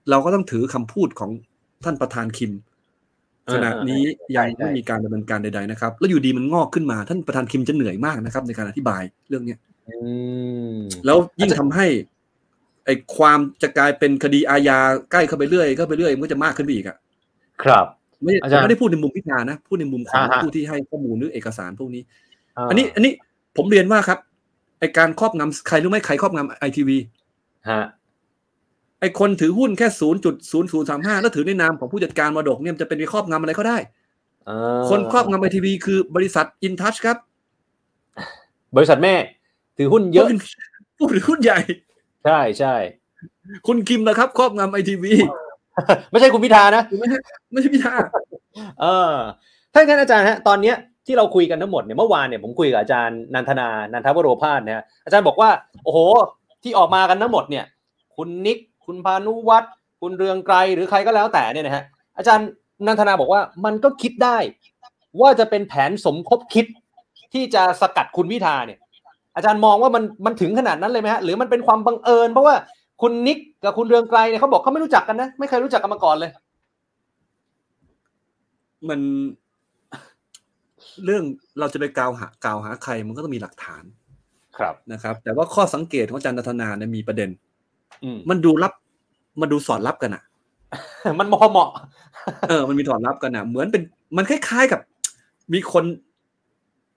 [0.09, 1.31] เราก็ต้องถือคำพูดของ
[1.83, 2.51] ท่านประธานคิม
[3.45, 4.03] เออขณะนี้
[4.35, 9.95] ยังใช่ไม่มีการดำเนินการใดๆนะครับ แล้วอยู่ดีมันงอกขึ้นมาท่านประธานคิมจะเหนื่อยมากนะครับ ในการอธิบายเรื่องเนี้ยอื
[10.73, 11.85] มแล้วยิ่งทำให้
[12.85, 14.79] ไอ้ความจะกลายเป็นคดีอาญา
[15.11, 16.97] ใกล้เข้าไปเรื่อยเข้าไปเรื่อยมันก็จะมากขึ้นไปอีกอะ
[17.63, 17.85] ครับ
[18.23, 23.11] ไม่อาจารย์ไม่ได้พูดในมุมพิจารณานะพูดในมุมของอ่าฮะผู้ที่ให้ข้อมูลหรือเอกสารพวกนี้าอันนี้อันนี้
[23.57, 24.19] ผมเรียนว่าครับ
[24.79, 26.97] ไอการครอบงำใครรู้ไหมใครครอบงำไอทีวี
[27.69, 27.85] ฮะ
[28.99, 33.77] ไอคนถือหุ้นแค่ศูนย์จุดศูนย์ศูนย์สามห้าแล้วถือในนามของผู้จัดการมรดกเนี่ยมันจะเป็นไปครอบงำอะไรก็ได้
[34.45, 37.17] เออคนครอบงำไอทีวีคือบริษัทอินทัชครับ
[38.75, 39.15] บริษัทแม่
[39.77, 40.27] ถือหุ้นเยอะ
[40.97, 41.59] ผู้ถือหุ้นใหญ่
[42.25, 42.75] ใช่ใช่
[43.67, 45.13] คุณคิมนะครับ ครอบงำไอทีวี
[46.11, 47.21] ไม่ใช่คุณพิธานะถูกไหมฮะ
[47.51, 47.93] ไม่ใช่พิธา
[48.81, 49.13] เออ
[49.73, 50.75] ถ้าอย่างนั้นอาจารย์ฮะตอนเนี้ย
[51.05, 55.49] ที่เราคุยกันทั้งหมดเนี่ยเมื่อวานเนี่ยผมคุยกับอาจารย์นันทนา นันทวโรพาสนะฮะอาจารย์บอกว่า
[55.83, 55.99] โอ้โห
[56.63, 57.65] ที่ออกมากันทั้งหมดเนี่ย
[58.15, 61.83] คุณนิก คุณพานุวัฒน์คุณเรืองไกรหรือใครก็แล้วแต่เนี่ยนะฮะ
[62.17, 62.47] อาจารย์
[62.87, 64.37] นันทนาบอกว่ามันก็คิดได้
[65.21, 66.65] ว่าจะเป็นแผนสมคบคิด
[67.33, 68.79] ที่จะสกัดคุณพิธาเนี่ย
[69.35, 72.55] อาจารย์มองว่ามันมันถึงขนาดนั้นเลยไหมฮะหรือมันเป็นความบังเอิญ เพราะว่า
[73.01, 76.31] คุณนิกกับคุณเรืองไกรเนี่ยเขาบอกเขาไม่รู้จักกันนะ ไม่เคยรู้จักกันมาก่อนเลย
[78.89, 78.99] มัน
[81.05, 81.23] เรื่อง
[81.59, 83.83] เราจะไปกล่าวหากล่าวหาใครมันก็ต้องมีหลักฐาน
[84.57, 87.29] ครับนะครับ แต่ว่าข้อสังเกตของอาจารย์นัทนาเนี่ยมีประเด็น
[88.03, 88.73] อืมมันดูรับ
[89.41, 90.23] มันดูสอดรับกันอะ
[91.19, 91.69] มันเหมาะเหมาะ
[92.49, 93.83] เออ มันมีถอดรับกันอะเหมือนเป็น
[94.17, 94.79] มันคล้ายๆกับ
[95.53, 95.83] มีคน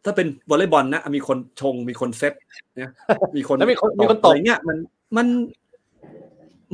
[0.05, 2.33] ถ้าเป็นวอลเลย์บอลนะมีคนชงมีคนเซต
[2.79, 2.93] เนี่ย
[3.37, 4.77] มีคนแล้วมีคนมีคนตบอะไรเงี้ยมัน
[5.17, 5.27] มัน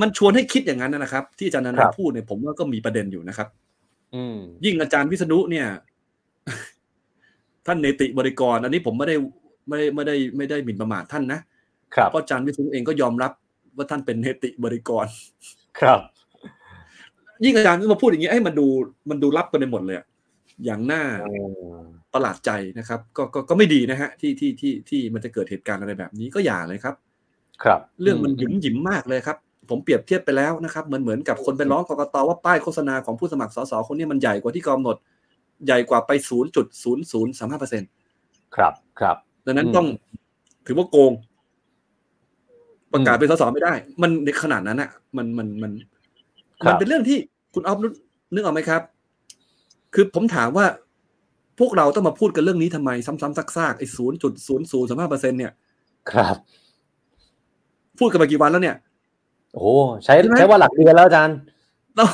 [0.01, 3.49] มันชวนให้คิดอย่างนั้นนะครับ ที่อาจารย์นันครันาบพูดเนี่ยผมว่าก็มีประเด็นอยู่นะครับ
[4.15, 5.67] อืมยิ่งอาจารย์วิษณุเนี่ย
[7.67, 9.17] ท่านเนติบริกร อันนี้ผมไม่ได้
[9.69, 11.41] ไม่ได้ไม่ได้ไม่ได้หมิ่นประมาทท่านนะ
[11.95, 13.33] ครับเพราะอาจารย์วิษณุเองก็ยอมรับ
[13.77, 15.07] ว่าท่านเป็นเนติบริกร
[15.81, 16.01] ครับ
[17.45, 18.67] ยิ่งอาจารย์มาพูดอย่างนี้ให้มันดู
[19.11, 20.07] มันดูรับกันไปหมดเลยอะ
[20.65, 21.03] อย่างน่า
[22.15, 26.95] ประหลาดใจนะครับ ก็ก็ก็ไม่ดีนะฮะ ที่ที่ที่ที่มันจะเกิดเหตุการณ์อะไรแบบนี้ก็อย่าเลยครับ
[27.63, 29.37] ครับ เรื่องมันหยุมหยิมมากเลยครับ
[29.71, 34.97] ผมเปรียบเทียบไปแล้วนะครับเหมือนเหมือนกับคนไปร้องกกตว่าป้ายโฆษณาของผู้สมัครสสคนนี้มันใหญ่กว่าที่กำหนด
[35.67, 36.11] ใหญ่กว่าไป
[36.91, 37.89] 0.0035เปอร์เซ็นต์
[38.57, 39.87] ครับครับดังนั้นอืมต้อง
[40.67, 41.13] ถือว่าโกง
[42.93, 45.73] ประกาศเป็นสสไม่ได้ มันในขนาดนั้นอะมันมันมัน
[46.63, 47.19] ครับมันเป็นเรื่องที่
[47.55, 47.93] คุณออฟนึก
[48.35, 48.83] นึกออกไหมครับ
[49.95, 50.67] คือผมถามว่า
[51.59, 55.53] พวกเราต้องมาพูดกันเรื่องนี้ทำไม ซ้ำๆซากๆไอ้ศูนย์จุดศูนย์ศูนย์สามห้าเปอร์เซ็นเนี่ย
[56.11, 56.37] ครับ
[57.99, 58.77] พูดกันมากี่วันแล้วเนี่ย
[59.57, 59.73] โอ้
[60.05, 61.37] ใช้ใช่ไหมใช้ว่าหลักเดือนแล้วอาจารย์
[61.97, 62.05] เรา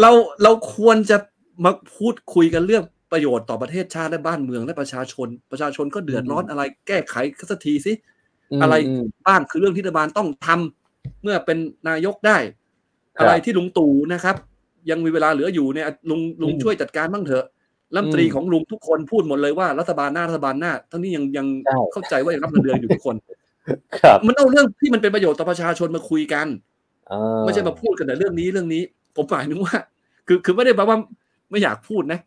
[0.00, 0.10] เรา
[0.42, 1.16] เราควรจะ
[1.64, 7.14] มาพูดคุยกันเรื่องประโยชน์ต่อประเทศชาติและบ้านเมืองและประชาชน ประชาชนก็เดือดร้อนอะไร แก้ไข
[7.50, 7.92] สักทีสิ
[8.62, 11.58] อะไรมบ้างคือเรื่องที่รัฐบาลต้องทำเมื่อเป็น
[11.88, 12.38] นายกได้
[13.16, 14.36] ครับอะไรที่ลุงตู่นะครับ
[14.90, 17.44] ยังมีเวลาเหลืออยู่เนี่ยลุงลุงอืมช่วยจัดการบ้างเถอะ
[17.94, 23.16] รัฐมนตรีอืมของลุงทุกคนพูดหมดเลยว่ารัฐบาลหน้ารัฐบาลหน้า ทั้งนี้ยังยังใช่เข้าใจว่ายังรับเงินเดือนอยู่ทุกคน
[24.00, 26.46] ครับ มันเอาเรื่องที่มันเป็นประโยชน์ต่อประชาชนมาคุยกัน
[27.12, 28.82] อ่าไม่ใช่มาพูดกันแต่เรื่องนี้เรื่องนี้
[29.16, 29.76] ผมหมายถึงว่า
[30.26, 30.96] คือคือไม่ได้แปลว่า
[31.50, 32.20] ไม่อยากพูดนะ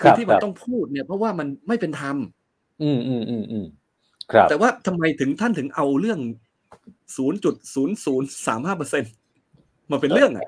[0.00, 2.16] ครัคือบที่มันครับต้องพูดเนี่ย เพราะว่ามันไม่เป็นธรรม
[2.82, 3.66] อืมอืมอืมอืม
[4.32, 6.20] ครับ แต่ว่าทำไมถึงท่านถึงเอาเรื่อง
[7.16, 9.04] 0.0035เปอร์เซ็น
[9.90, 10.44] มาเป็นเรื่องอะ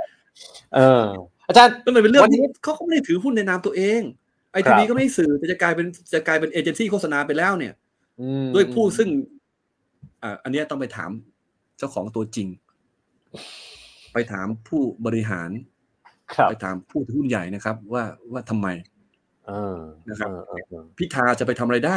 [0.75, 1.07] เออ
[1.49, 4.01] อาจารย์แล้วมันเป็นเรื่องวันนี้ที่เขาก็ไม่ได้ถือหุ้นในนามตัวเอง
[4.53, 7.73] ไอครัทีบวีก็ไม่ได้สื่อแต่จะกลายเป็นจะกลายเป็นเอเจนซี่โฆษณาไปแล้วเนี่ย
[8.21, 9.09] อืมด้วยผู้ซึ่ง
[10.23, 11.11] อ่าอันเนี้ยต้องไปถาม
[11.79, 12.49] เจ้าของตัวจริง
[14.13, 15.51] ไปถามผู้บริหาร
[16.35, 18.69] ครับไปถามผู้ถือหุ้นใหญ่นะครับ ว่าว่าทำไม
[19.47, 21.97] เออนะครับเออเออเออพิธาจะไปทำอะไรได้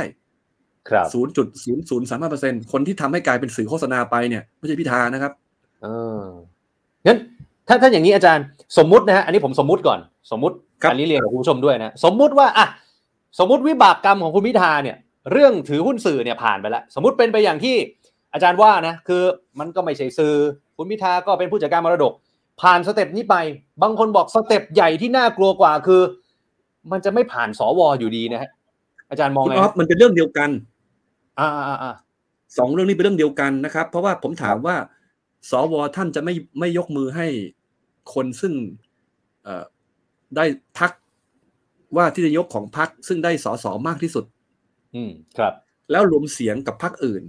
[0.90, 5.32] ครับศูนย์จุดศูนย์ศูนย์สามห้าเปอร์เซ็นคนที่ทำให้กลายเป็นสื่อโฆษณาไปเนี่ยไม่ใช่พิธานะครับ
[5.84, 5.88] เอ
[6.22, 6.24] อ
[7.06, 7.18] งั้น
[7.68, 8.46] ถ้าถ้าอย่างนี้อาจารย์
[8.78, 10.00] สมมุตินะฮะอันนี้ผมสมมุติก่อน
[10.32, 12.68] สมมุติครับอันนี้เรียนกับคุณผู้ชมด้วยนะ สมมุติว่าอะ
[13.40, 14.98] สมมุติวิบากกรรมของคุณพิธาเนี่ย
[15.32, 17.76] เรื่องถือหุ้นสื่อเนี่ยผ่านไปแล้ว สมมุติเป็นไปอย่างที่
[18.36, 19.24] อาจารย์ว่านะคือ
[19.60, 20.34] มันก็ไม่ใช่สื่อ
[20.78, 22.14] คุณพิธาก็เป็นผู้จัดการมรดก
[22.62, 23.36] ผ่าน step นี้ไป
[23.82, 26.02] บางคนบอก step ใหญ่ที่น่ากลัวกว่าคือ
[26.92, 28.52] มันจะไม่ผ่านสวอยู่ดีนะฮะ
[29.10, 30.50] อาจารย์มองยังไงครับมันเป็นเรื่องเดียวกัน
[31.40, 31.94] อ่าอ่าอ่า
[32.58, 34.76] สองเรื่องนี้เป็นเรื่องเดียวกันนะครับ เพราะว่าผมถามว่า
[35.52, 37.28] สวท่านจะไม่ไม่ยกมือให้
[38.14, 38.54] คนซึ่ง
[39.44, 39.64] เอ่อ
[40.36, 40.46] ได้
[40.80, 40.92] พัก
[41.98, 44.26] ว่าที่นายกของพักซึ่งได้สสมากที่สุด
[44.96, 45.54] อืมครับ
[45.92, 47.24] แล้วรวมเสียงกับพักอื่น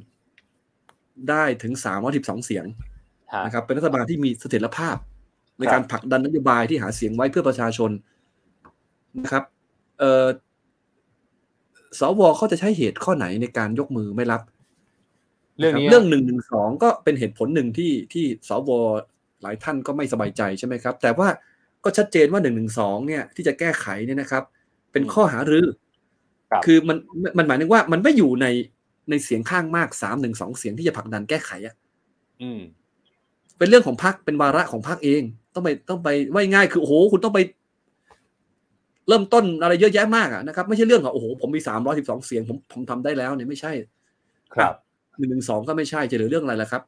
[1.31, 2.65] ได้ถึงสามร้อยสิบสองเสียง
[3.33, 4.97] ฮะนะครับเป็นรัฐบาลที่มีเสถียรภาพ
[5.59, 7.91] ในครับการผลักดันนโยบายที่หาเสียงไว้เพื่อประชาชน
[9.23, 9.45] นะครับ
[9.99, 10.27] เอ่อ
[11.99, 14.43] สวเขาจะใช้เหตุข้อไหนในการยกมือไม่รับ
[15.59, 18.71] เรื่องนี้เรื่องหนึ่งหนึ่งสองก็เป็นเหตุผลหนึ่งที่ที่สว
[19.43, 21.29] หลายท่านก็ไม่สบายใจใช่ไหมครับ แต่ว่า
[21.85, 24.43] ก็ชัดเจนว่าหนึ่งหนึ่งสองเนี่ยที่จะแก้ไขเนี่ยนะครับ
[24.93, 25.67] เป็นอืมข้อหารือ
[26.51, 26.97] ครับคือมัน
[27.39, 28.47] มันหมายถึงว่ามันไม่อยู่ใน
[29.11, 31.75] ในเสียงข้างมากสามหนึ่งสองเสียงที่จะผลักดันแก้ไขอะ
[32.43, 32.61] อืม
[33.59, 35.23] เป็นเรื่องของพรรคเป็นวาระของพรรคเอง
[35.55, 37.41] ต้องไปต้องไปว่าง่ายคือโอ้โหคุณต้องไป
[39.09, 43.73] เริ่มต้นอะไรเยอะแยะมากอะนะครับ ไม่ใช่เรื่องของโอ้โหผมมีสามร้อยสิบสองเสียงผมผมทำได้แล้วเนี่ยไม่ใช่
[44.55, 44.75] ครับ
[45.19, 46.83] หนึ่งหนึ่งสองก็ไม่ใช่จะเหลือเรื่องอะไรล่ะครับ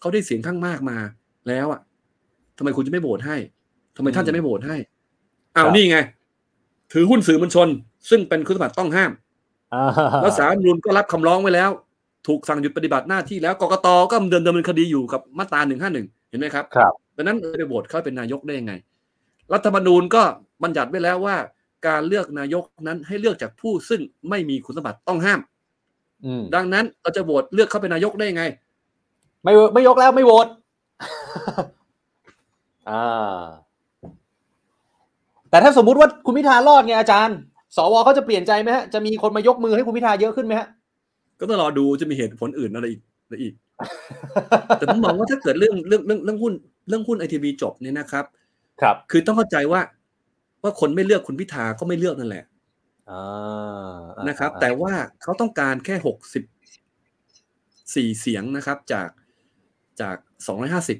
[0.00, 0.96] เขาได้เสียงข้างมากมา
[1.48, 1.80] แล้วอะ
[2.56, 3.36] ทำไมคุณจะไม่โหวตให้
[3.96, 4.76] ทำไมท่านจะไม่โหวตให้
[5.56, 5.98] อ้าวครับนี่ไง
[6.92, 7.68] ถือหุ้นสื่อมวลชน
[8.10, 9.20] ซึ่งเป็นคุณสมบัติต้องห้ามอ่า
[10.22, 11.70] แล้วสารรัฐธรรมนูลก็รับคำร้องไว้แล้ว
[12.26, 18.72] ถูกสั่งหยุดปฏิบัติหน้าที่แล้วกกตก็ดำเนินดำเนินคดีอยู่กับมาตราหนึ่งห้าหนึ่งเห็นไหมครับครับดังนั้นจะไปโหวตเขาเป็นนายกได้ยังไง
[19.52, 20.22] รัฐธรรมนูญก็
[20.62, 21.36] บัญญัติไว้แล้วว่า
[21.86, 24.00] การเลือกนายกนั้นให้เลือกจากผู้ซึ่ง
[24.30, 25.40] ไม่มีคุณสมบัติต้องห้าม
[26.24, 28.44] อืมดังนั้นเราจะโหวตเลือกเขาเป็นนายกได้ยังไง
[29.42, 30.46] ไม่ไม่ยกแล้วไม่โหวต
[32.90, 33.40] อ่า
[35.50, 37.38] แต่ถ้าสมมุติว่าคุณพิธารอดไงอาจารย์
[37.76, 40.68] สวเขาจะเปลี่ยนใจไหมฮะ จะมีคนมายกมือให้คุณพิธาเยอะขึ้นไหมฮะ
[41.40, 43.54] ก็ต้องรอดูจะมีเหตุผลอื่นอะไรอีกอะไรอีก
[44.78, 46.52] แต่ผมมองว่าถ้าเกิดเรื่องเรื่องเรื่องเรื่องหุ้น
[46.88, 48.24] เรื่องหุ้นไอทีบีจบเนี่ยนะครับ
[48.80, 49.80] ครับ คือต้องเข้าใจว่า
[50.62, 52.44] ว่าคนไม่เลือกคุณพิธาก็ไม่เลือกนั่นแหละ
[53.10, 53.98] อ่า
[54.28, 54.92] นะครับ แต่ว่า
[55.22, 56.44] เขาต้องการแค่หกสิบ
[57.94, 59.08] สี่เสียงนะครับ จาก
[60.00, 60.16] จาก
[60.46, 60.98] สองร้อยห้าสิบ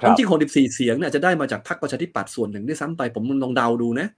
[0.00, 4.08] ครับจริงหกสิบสี่เสียงเนี่ยจะได้มาจากพรรคประชาธิปัตย์ส่วนหนึ่งด้วยซ้ำไปผมลองเดาดูนะ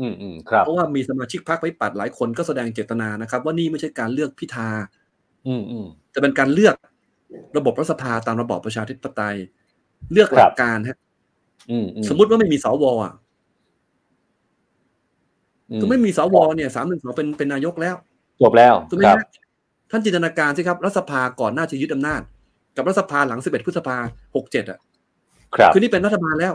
[0.00, 4.68] อืมอืมครับเพราะว่ามีสมาชิกพรรคประชาธิปัตย์หลายคนก็แสดงเจตนานะครับ ว่านี่ไม่ใช่การเลือกพิธา
[5.46, 6.74] อืมอืมแต่เป็นการเลือก
[7.56, 9.36] ระบบรัฐสภาตามระบอบประชาธิปไตย
[10.12, 10.98] เลือกหลัครักบการฮะ
[11.70, 13.12] อืมอืสมมุติว่าไม่มีสวอะ
[15.70, 17.96] อืคือไม่มีสวเนี่ยสามหนึ่งสองเป็นเป็นนายกแล้ว
[18.42, 19.26] จบแล้วถูกไหมครับฮะ
[19.90, 22.22] ท่านจินตนาการสิครับรัฐสภาก่อนหน้าจะยึดอำนาจ
[22.76, 23.96] กับรัฐสภาหลังสิบเอ็ดพฤษภา
[24.36, 24.78] หกเจ็ดอะ
[25.54, 26.52] ครับ คือนี่เป็นรัฐบาลแล้ว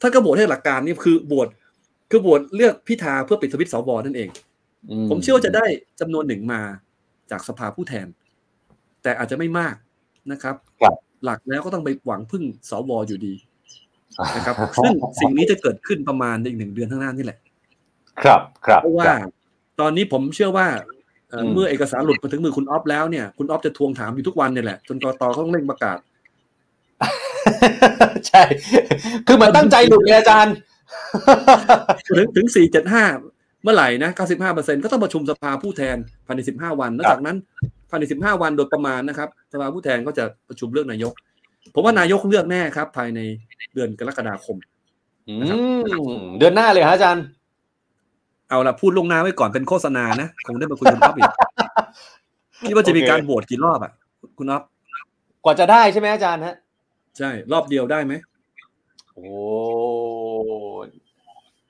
[0.00, 1.48] ท่านก็โหวตให้หลักการนี่คือโหวต
[2.14, 4.28] คือโหวตเลือกพิธาเพื่อปิดสวิตช์สวนั่นเอง
[5.10, 5.66] ผมเชื่อว่าจะได้
[6.00, 6.60] จำนวนหนึ่งมา
[7.30, 8.06] จากสภาผู้แทน
[9.02, 9.74] แต่อาจจะไม่มาก
[10.32, 10.94] นะครับครับ
[11.24, 13.34] หลักแล้วก็ต้องไปหวังพึ่งสวอยู่ดี
[14.36, 17.38] นะครับซึ่งสิ่งนี้จะเกิดขึ้นประมาณในอีกหนึ่งเดือนข้างหน้านี่แหละ
[18.22, 19.12] ครับครับเพราะว่า
[19.80, 20.66] ตอนนี้ผมเชื่อว่า
[21.30, 25.98] เอ่ออมเมื่อเอกสารหลุดมาถึงมือคุณออฟแล้วเนี่ยคุณออฟจะทวงถามอยู่ทุกวันเนี่ยแหละจนกตเขาต้องเร่งประกาศ
[28.28, 28.42] ใช่
[29.26, 30.54] คือเหมือนตั้งใจหลุดไงอาจารย์
[32.08, 33.04] ถึงถึงสี่เจ็ดห้า
[33.62, 37.36] เมื่อไหร่นะเก้าสิบห้าเปอร์เซ็นก็ต้องประชุมสภาผู้แทนภายในสิบห้าวันแล้วครับจากนั้น
[37.90, 41.12] ภายในสิบห้าวันโดยประมาณนะครับสภาผู้แทนก็จะประชุมเลือกนายก
[41.74, 43.20] ผมว่านายกเลือกแน่ครับ ภายใน
[43.74, 44.56] เดือนกรกฎาคม
[45.28, 45.34] อื
[46.16, 47.24] มเดือนหน้าเลยเหรออาจารย์
[48.48, 51.32] เอาละพูดลวงหน้าไว้ก่อนเป็นโฆษณานะคงได้มาคุยกับคุณอ๊อฟอีก
[52.66, 53.92] คิดว่าจะมีการโหวตกี่รอบอะ
[54.38, 54.62] คุณอ๊อฟ
[55.44, 56.54] กว่าจะได้ใช่ไหมอาจารย์ฮะ
[57.18, 58.14] ใช่ รอบเดียวได้ไหม
[59.14, 59.26] โอ้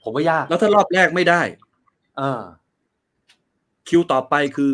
[0.05, 1.42] ผมว่ายาก แล้วถ้ารอบแรกไม่ได้
[2.20, 2.42] อ่า
[3.88, 4.70] คิวต่อไปคือ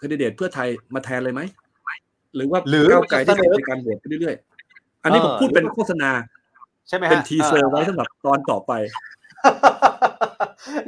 [0.00, 1.40] แคนดิเดตเพื่อไทยมาแทนเลยไหม
[2.34, 6.10] หรือว่าหรือก้าวไกลที่เสนอจะในการโหวตไปเรื่อยๆ อันนี้ผมพูดเป็นโฆษณา
[6.88, 8.72] ใช่ไหมฮะเป็น teaser ไว้สำหรับตอนต่อไป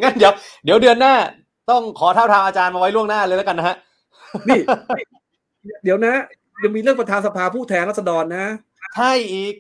[0.03, 0.33] งั้นเดี๋ยว
[0.65, 1.15] เดี๋ยวเดือนหน้า
[1.71, 3.77] ต้องขอทาบทามอาจารย์มาไว้ล่วงหน้าเลยแล้วกันนะฮะ
[4.49, 4.61] นี่
[5.85, 6.15] เดี๋ยวนะ
[6.63, 8.47] ยังมีเรื่องประธานสภาผู้แทนราษฎรนะ
[8.97, 9.55] ใช่อีก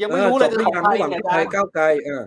[0.00, 2.22] ยังไม่รู้เลยออจจะบหรือของยังใครระหว่างเนี่ยเพื่ออาไทจายรย์ก้าวไกลเออ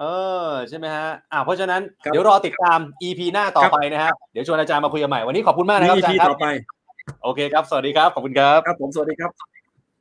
[0.00, 0.04] เอ
[0.48, 6.48] อใช่ไหมฮะอ่าเพราะฉะนั้นครับเดี๋ยวรอติดตาม EP หน้าต่อไปนะฮะเดี๋ยวชวนอาจารย์มาคุยกันใหม่วันนี้ขอบคุณมากมีนะครับอาจาร EP ย์ครัต่อบไป
[7.22, 9.30] โอเคครับสวัสดีครับขอบคุณครับครับผมสวัสดีครับ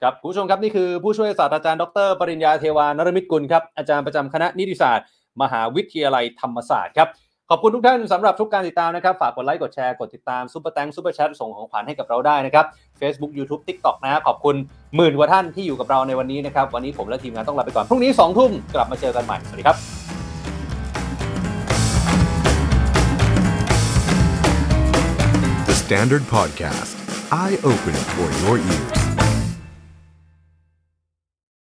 [0.02, 5.08] ครับคุณผู้ชมครับนี่คือผู้ช่วยศาสตราจารย์ดร ปริญญาเทวานรมิตกุลครับอาจารย์ประจำคณะนิติศาสตร์
[5.42, 7.10] มหาวิทยาลัยธรรมศาสตร์ครับ
[7.52, 12.66] ขอบคุณทุกท่านสำหรับทุกการติดตามนะครับ ฝากกดไลค์กดแชร์กดติดตามซุปเปอร์แตงซุปเปอร์แชทส่งของขวัญให้กับเราได้นะครับ
[13.00, 14.56] Facebook YouTube TikTok นะขอบคุณ
[14.96, 19.78] หมื่นกว่าท่านที่อยู่กับเราในวันนี้นะครับ วันนี้ผมและทีมงานต้องลาไปก่อน พรุ่งนี้2ทุ่มกลับมาเจอกันใหม่ สวัสดีครับ
[25.68, 26.94] The Standard Podcast,
[27.44, 28.99] eye Open for your ears.